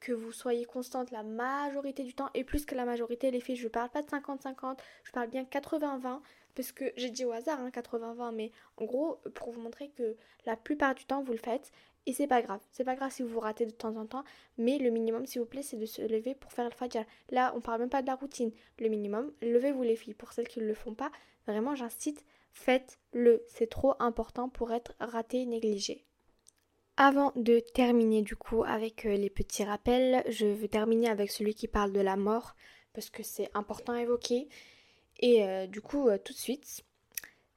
que 0.00 0.12
vous 0.12 0.32
soyez 0.32 0.64
constante 0.64 1.10
la 1.10 1.22
majorité 1.22 2.04
du 2.04 2.14
temps 2.14 2.30
et 2.34 2.44
plus 2.44 2.64
que 2.64 2.74
la 2.74 2.84
majorité 2.84 3.30
les 3.30 3.40
filles 3.40 3.56
je 3.56 3.68
parle 3.68 3.90
pas 3.90 4.02
de 4.02 4.06
50-50 4.06 4.78
je 5.04 5.10
parle 5.10 5.28
bien 5.28 5.42
80-20 5.42 6.20
parce 6.54 6.72
que 6.72 6.84
j'ai 6.96 7.10
dit 7.10 7.24
au 7.24 7.32
hasard 7.32 7.60
hein, 7.60 7.70
80-20 7.70 8.34
mais 8.34 8.52
en 8.76 8.84
gros 8.84 9.18
pour 9.34 9.50
vous 9.50 9.60
montrer 9.60 9.90
que 9.90 10.16
la 10.46 10.56
plupart 10.56 10.94
du 10.94 11.04
temps 11.04 11.22
vous 11.22 11.32
le 11.32 11.38
faites 11.38 11.72
et 12.08 12.12
c'est 12.12 12.26
pas 12.26 12.42
grave. 12.42 12.60
C'est 12.72 12.84
pas 12.84 12.96
grave 12.96 13.12
si 13.12 13.22
vous 13.22 13.28
vous 13.28 13.40
ratez 13.40 13.66
de 13.66 13.70
temps 13.70 13.96
en 13.96 14.06
temps 14.06 14.24
mais 14.56 14.78
le 14.78 14.90
minimum 14.90 15.26
s'il 15.26 15.40
vous 15.40 15.46
plaît 15.46 15.62
c'est 15.62 15.76
de 15.76 15.86
se 15.86 16.02
lever 16.02 16.34
pour 16.34 16.52
faire 16.52 16.64
le 16.64 16.74
fajr. 16.74 17.04
Là 17.30 17.52
on 17.54 17.60
parle 17.60 17.80
même 17.80 17.90
pas 17.90 18.02
de 18.02 18.06
la 18.06 18.14
routine. 18.14 18.50
Le 18.78 18.88
minimum 18.88 19.30
levez-vous 19.42 19.82
les 19.82 19.96
filles. 19.96 20.14
Pour 20.14 20.32
celles 20.32 20.48
qui 20.48 20.60
ne 20.60 20.66
le 20.66 20.74
font 20.74 20.94
pas 20.94 21.12
vraiment 21.46 21.74
j'incite 21.74 22.24
faites-le. 22.52 23.44
C'est 23.46 23.68
trop 23.68 23.94
important 24.00 24.48
pour 24.48 24.72
être 24.72 24.94
raté 24.98 25.44
négligé. 25.46 26.04
Avant 26.96 27.32
de 27.36 27.60
terminer 27.60 28.22
du 28.22 28.34
coup 28.34 28.64
avec 28.64 29.06
euh, 29.06 29.14
les 29.14 29.30
petits 29.30 29.62
rappels, 29.62 30.24
je 30.28 30.46
veux 30.46 30.66
terminer 30.66 31.08
avec 31.08 31.30
celui 31.30 31.54
qui 31.54 31.68
parle 31.68 31.92
de 31.92 32.00
la 32.00 32.16
mort 32.16 32.56
parce 32.92 33.10
que 33.10 33.22
c'est 33.22 33.50
important 33.54 33.92
à 33.92 34.02
évoquer. 34.02 34.48
Et 35.20 35.44
euh, 35.44 35.68
du 35.68 35.80
coup, 35.80 36.08
euh, 36.08 36.18
tout 36.18 36.32
de 36.32 36.38
suite, 36.38 36.84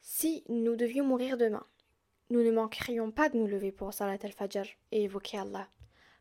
si 0.01 0.43
nous 0.49 0.75
devions 0.75 1.05
mourir 1.05 1.37
demain, 1.37 1.65
nous 2.31 2.43
ne 2.43 2.51
manquerions 2.51 3.11
pas 3.11 3.27
de 3.27 3.37
nous 3.37 3.45
lever 3.45 3.73
pour 3.73 3.93
Salat 3.93 4.17
al-Fajr 4.23 4.65
et 4.91 5.03
évoquer 5.03 5.37
Allah. 5.37 5.67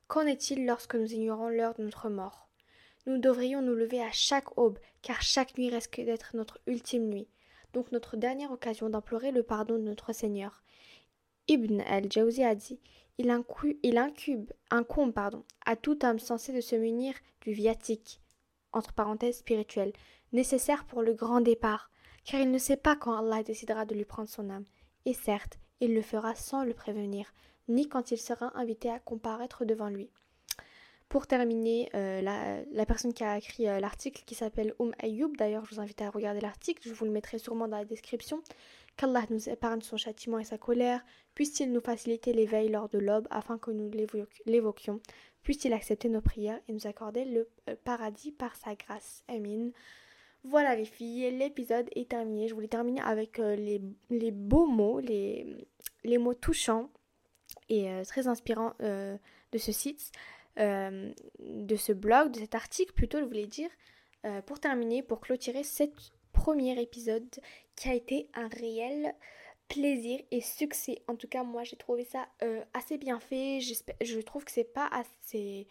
Qu'en 0.08 0.26
est-il 0.26 0.66
lorsque 0.66 0.96
nous 0.96 1.12
ignorons 1.12 1.48
l'heure 1.48 1.74
de 1.74 1.84
notre 1.84 2.10
mort? 2.10 2.48
Nous 3.06 3.18
devrions 3.18 3.62
nous 3.62 3.74
lever 3.74 4.02
à 4.02 4.10
chaque 4.10 4.58
aube, 4.58 4.80
car 5.02 5.22
chaque 5.22 5.56
nuit 5.56 5.70
risque 5.70 6.00
d'être 6.00 6.34
notre 6.34 6.60
ultime 6.66 7.08
nuit, 7.08 7.28
donc 7.72 7.92
notre 7.92 8.16
dernière 8.16 8.50
occasion 8.50 8.90
d'implorer 8.90 9.30
le 9.30 9.44
pardon 9.44 9.74
de 9.76 9.84
notre 9.84 10.12
Seigneur. 10.12 10.64
Ibn 11.46 11.80
al-Jawzi 11.82 12.42
a 12.42 12.56
dit 12.56 12.80
il, 13.18 13.30
incube, 13.98 14.50
incombe 14.70 15.12
pardon, 15.12 15.44
à 15.64 15.76
tout 15.76 16.04
homme 16.04 16.18
censé 16.18 16.52
de 16.52 16.60
se 16.60 16.74
munir 16.74 17.14
du 17.42 17.52
viatique, 17.52 18.20
entre 18.72 18.92
parenthèses 18.92 19.38
spirituel, 19.38 19.92
nécessaire 20.32 20.84
pour 20.86 21.02
le 21.02 21.14
grand 21.14 21.40
départ, 21.40 21.90
car 22.24 22.40
il 22.40 22.50
ne 22.50 22.58
sait 22.58 22.76
pas 22.76 22.96
quand 22.96 23.16
Allah 23.16 23.44
décidera 23.44 23.84
de 23.84 23.94
lui 23.94 24.04
prendre 24.04 24.28
son 24.28 24.50
âme. 24.50 24.64
Et 25.04 25.14
certes, 25.14 25.58
il 25.80 25.94
le 25.94 26.02
fera 26.02 26.34
sans 26.34 26.64
le 26.64 26.74
prévenir, 26.74 27.32
ni 27.68 27.88
quand 27.88 28.10
il 28.10 28.18
sera 28.18 28.56
invité 28.58 28.90
à 28.90 28.98
comparaître 28.98 29.64
devant 29.64 29.88
lui. 29.88 30.10
Pour 31.10 31.26
terminer, 31.26 31.90
euh, 31.94 32.22
la, 32.22 32.86
personne 32.86 33.12
qui 33.12 33.24
a 33.24 33.36
écrit 33.36 33.66
euh, 33.66 33.80
l'article, 33.80 34.22
qui 34.24 34.36
s'appelle 34.36 34.74
Oum 34.78 34.94
Ayoub, 35.00 35.32
d'ailleurs 35.36 35.64
je 35.64 35.74
vous 35.74 35.80
invite 35.80 36.00
à 36.02 36.10
regarder 36.10 36.40
l'article, 36.40 36.88
je 36.88 36.94
vous 36.94 37.04
le 37.04 37.10
mettrai 37.10 37.38
sûrement 37.38 37.66
dans 37.66 37.78
la 37.78 37.84
description, 37.84 38.42
qu'Allah 38.96 39.24
nous 39.28 39.48
épargne 39.48 39.80
son 39.80 39.96
châtiment 39.96 40.38
et 40.38 40.44
sa 40.44 40.56
colère, 40.56 41.04
puisse-t-il 41.34 41.72
nous 41.72 41.80
faciliter 41.80 42.32
l'éveil 42.32 42.68
lors 42.68 42.88
de 42.88 42.98
l'aube 42.98 43.26
afin 43.30 43.58
que 43.58 43.72
nous 43.72 43.90
l'évoquions, 44.46 45.00
puisse-t-il 45.42 45.74
accepter 45.74 46.08
nos 46.08 46.20
prières 46.20 46.60
et 46.68 46.72
nous 46.72 46.86
accorder 46.86 47.24
le 47.24 47.48
euh, 47.68 47.74
paradis 47.82 48.30
par 48.30 48.54
sa 48.54 48.76
grâce. 48.76 49.24
Amin. 49.26 49.70
Voilà 50.44 50.74
les 50.74 50.84
filles, 50.84 51.30
l'épisode 51.36 51.88
est 51.94 52.10
terminé. 52.10 52.48
Je 52.48 52.54
voulais 52.54 52.68
terminer 52.68 53.00
avec 53.02 53.38
les, 53.38 53.80
les, 54.08 54.30
beaux 54.30 54.66
mots, 54.66 55.00
les, 55.00 55.66
mots 56.18 56.34
touchants 56.34 56.90
et 57.68 57.88
très 58.06 58.26
inspirants 58.26 58.74
de 58.80 59.58
ce 59.58 59.70
site. 59.70 60.12
Euh, 60.58 61.12
de 61.38 61.76
ce 61.76 61.92
blog, 61.92 62.32
de 62.32 62.40
cet 62.40 62.54
article 62.54 62.92
plutôt, 62.92 63.18
je 63.18 63.24
voulais 63.24 63.46
dire, 63.46 63.70
euh, 64.26 64.42
pour 64.42 64.58
terminer, 64.58 65.02
pour 65.02 65.20
clôturer 65.20 65.62
cet 65.62 65.92
premier 66.32 66.80
épisode 66.80 67.28
qui 67.76 67.88
a 67.88 67.94
été 67.94 68.28
un 68.34 68.48
réel 68.48 69.14
plaisir 69.68 70.20
et 70.30 70.40
succès. 70.40 71.02
En 71.06 71.14
tout 71.14 71.28
cas, 71.28 71.44
moi 71.44 71.62
j'ai 71.62 71.76
trouvé 71.76 72.04
ça 72.04 72.28
euh, 72.42 72.62
assez 72.74 72.98
bien 72.98 73.20
fait. 73.20 73.60
Je 73.60 74.20
trouve 74.20 74.44
que 74.44 74.50
c'est 74.50 74.64
pas 74.64 74.88
assez. 74.88 75.68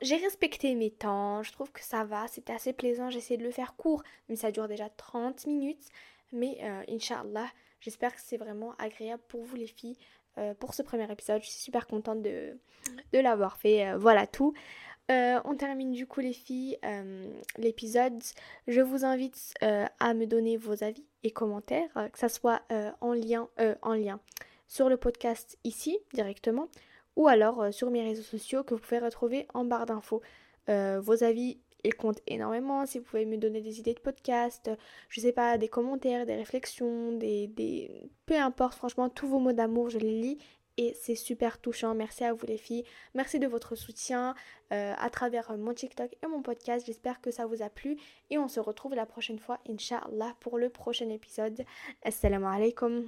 J'ai 0.00 0.16
respecté 0.16 0.74
mes 0.74 0.90
temps, 0.90 1.42
je 1.42 1.52
trouve 1.52 1.70
que 1.72 1.82
ça 1.82 2.04
va, 2.04 2.26
c'était 2.28 2.52
assez 2.52 2.72
plaisant. 2.72 3.10
J'ai 3.10 3.18
essayé 3.18 3.38
de 3.38 3.44
le 3.44 3.50
faire 3.50 3.76
court, 3.76 4.02
mais 4.28 4.36
ça 4.36 4.50
dure 4.50 4.68
déjà 4.68 4.88
30 4.88 5.46
minutes. 5.46 5.88
Mais 6.32 6.58
Inch'Allah, 6.88 7.48
j'espère 7.80 8.14
que 8.14 8.20
c'est 8.20 8.36
vraiment 8.36 8.74
agréable 8.78 9.22
pour 9.28 9.44
vous 9.44 9.56
les 9.56 9.66
filles. 9.66 9.96
Euh, 10.38 10.54
pour 10.54 10.74
ce 10.74 10.82
premier 10.82 11.10
épisode. 11.10 11.42
Je 11.42 11.48
suis 11.48 11.60
super 11.60 11.86
contente 11.86 12.22
de, 12.22 12.56
de 13.12 13.18
l'avoir 13.18 13.56
fait. 13.56 13.88
Euh, 13.88 13.98
voilà 13.98 14.26
tout. 14.26 14.54
Euh, 15.10 15.40
on 15.44 15.56
termine 15.56 15.90
du 15.90 16.06
coup 16.06 16.20
les 16.20 16.34
filles 16.34 16.78
l'épisode. 17.56 18.22
Je 18.66 18.80
vous 18.82 19.04
invite 19.06 19.54
à 19.62 20.14
me 20.14 20.26
donner 20.26 20.58
vos 20.58 20.84
avis 20.84 21.06
et 21.22 21.30
commentaires, 21.30 21.88
que 22.12 22.18
ça 22.18 22.28
soit 22.28 22.60
en 23.00 23.14
lien, 23.14 23.48
en 23.80 23.94
lien 23.94 24.20
sur 24.66 24.90
le 24.90 24.98
podcast 24.98 25.56
ici 25.64 25.98
directement, 26.12 26.68
ou 27.18 27.28
alors 27.28 27.74
sur 27.74 27.90
mes 27.90 28.02
réseaux 28.02 28.22
sociaux 28.22 28.64
que 28.64 28.72
vous 28.74 28.80
pouvez 28.80 29.00
retrouver 29.00 29.46
en 29.52 29.66
barre 29.66 29.84
d'infos. 29.84 30.22
vos 30.68 31.22
avis 31.22 31.58
il 31.84 31.94
compte 31.94 32.20
énormément. 32.26 32.86
Si 32.86 32.98
vous 32.98 33.04
pouvez 33.04 33.26
me 33.26 33.36
donner 33.36 33.60
des 33.60 33.78
idées 33.78 33.94
de 33.94 34.00
podcast, 34.00 34.70
je 35.08 35.20
sais 35.20 35.32
pas, 35.32 35.58
des 35.58 35.68
commentaires, 35.68 36.26
des 36.26 36.36
réflexions, 36.36 37.12
des, 37.12 38.10
peu 38.26 38.36
importe, 38.36 38.74
franchement, 38.74 39.08
tous 39.08 39.28
vos 39.28 39.38
mots 39.38 39.52
d'amour, 39.52 39.90
je 39.90 39.98
les 39.98 40.20
lis 40.20 40.38
et 40.76 40.94
c'est 40.94 41.16
super 41.16 41.60
touchant. 41.60 41.94
Merci 41.94 42.24
à 42.24 42.32
vous 42.32 42.46
les 42.46 42.56
filles. 42.56 42.84
Merci 43.14 43.38
de 43.38 43.46
votre 43.46 43.74
soutien 43.74 44.34
euh, 44.72 44.94
à 44.96 45.10
travers 45.10 45.56
mon 45.58 45.74
TikTok 45.74 46.16
et 46.22 46.26
mon 46.26 46.42
podcast. 46.42 46.86
J'espère 46.86 47.20
que 47.20 47.30
ça 47.30 47.46
vous 47.46 47.62
a 47.62 47.68
plu 47.68 47.96
et 48.30 48.38
on 48.38 48.48
se 48.48 48.60
retrouve 48.60 48.94
la 48.94 49.06
prochaine 49.06 49.38
fois, 49.38 49.58
Inch'Allah, 49.68 50.34
pour 50.40 50.58
le 50.58 50.70
prochain 50.70 51.10
épisode. 51.10 51.64
Assalamu 52.02 52.46
alaikum. 52.46 53.04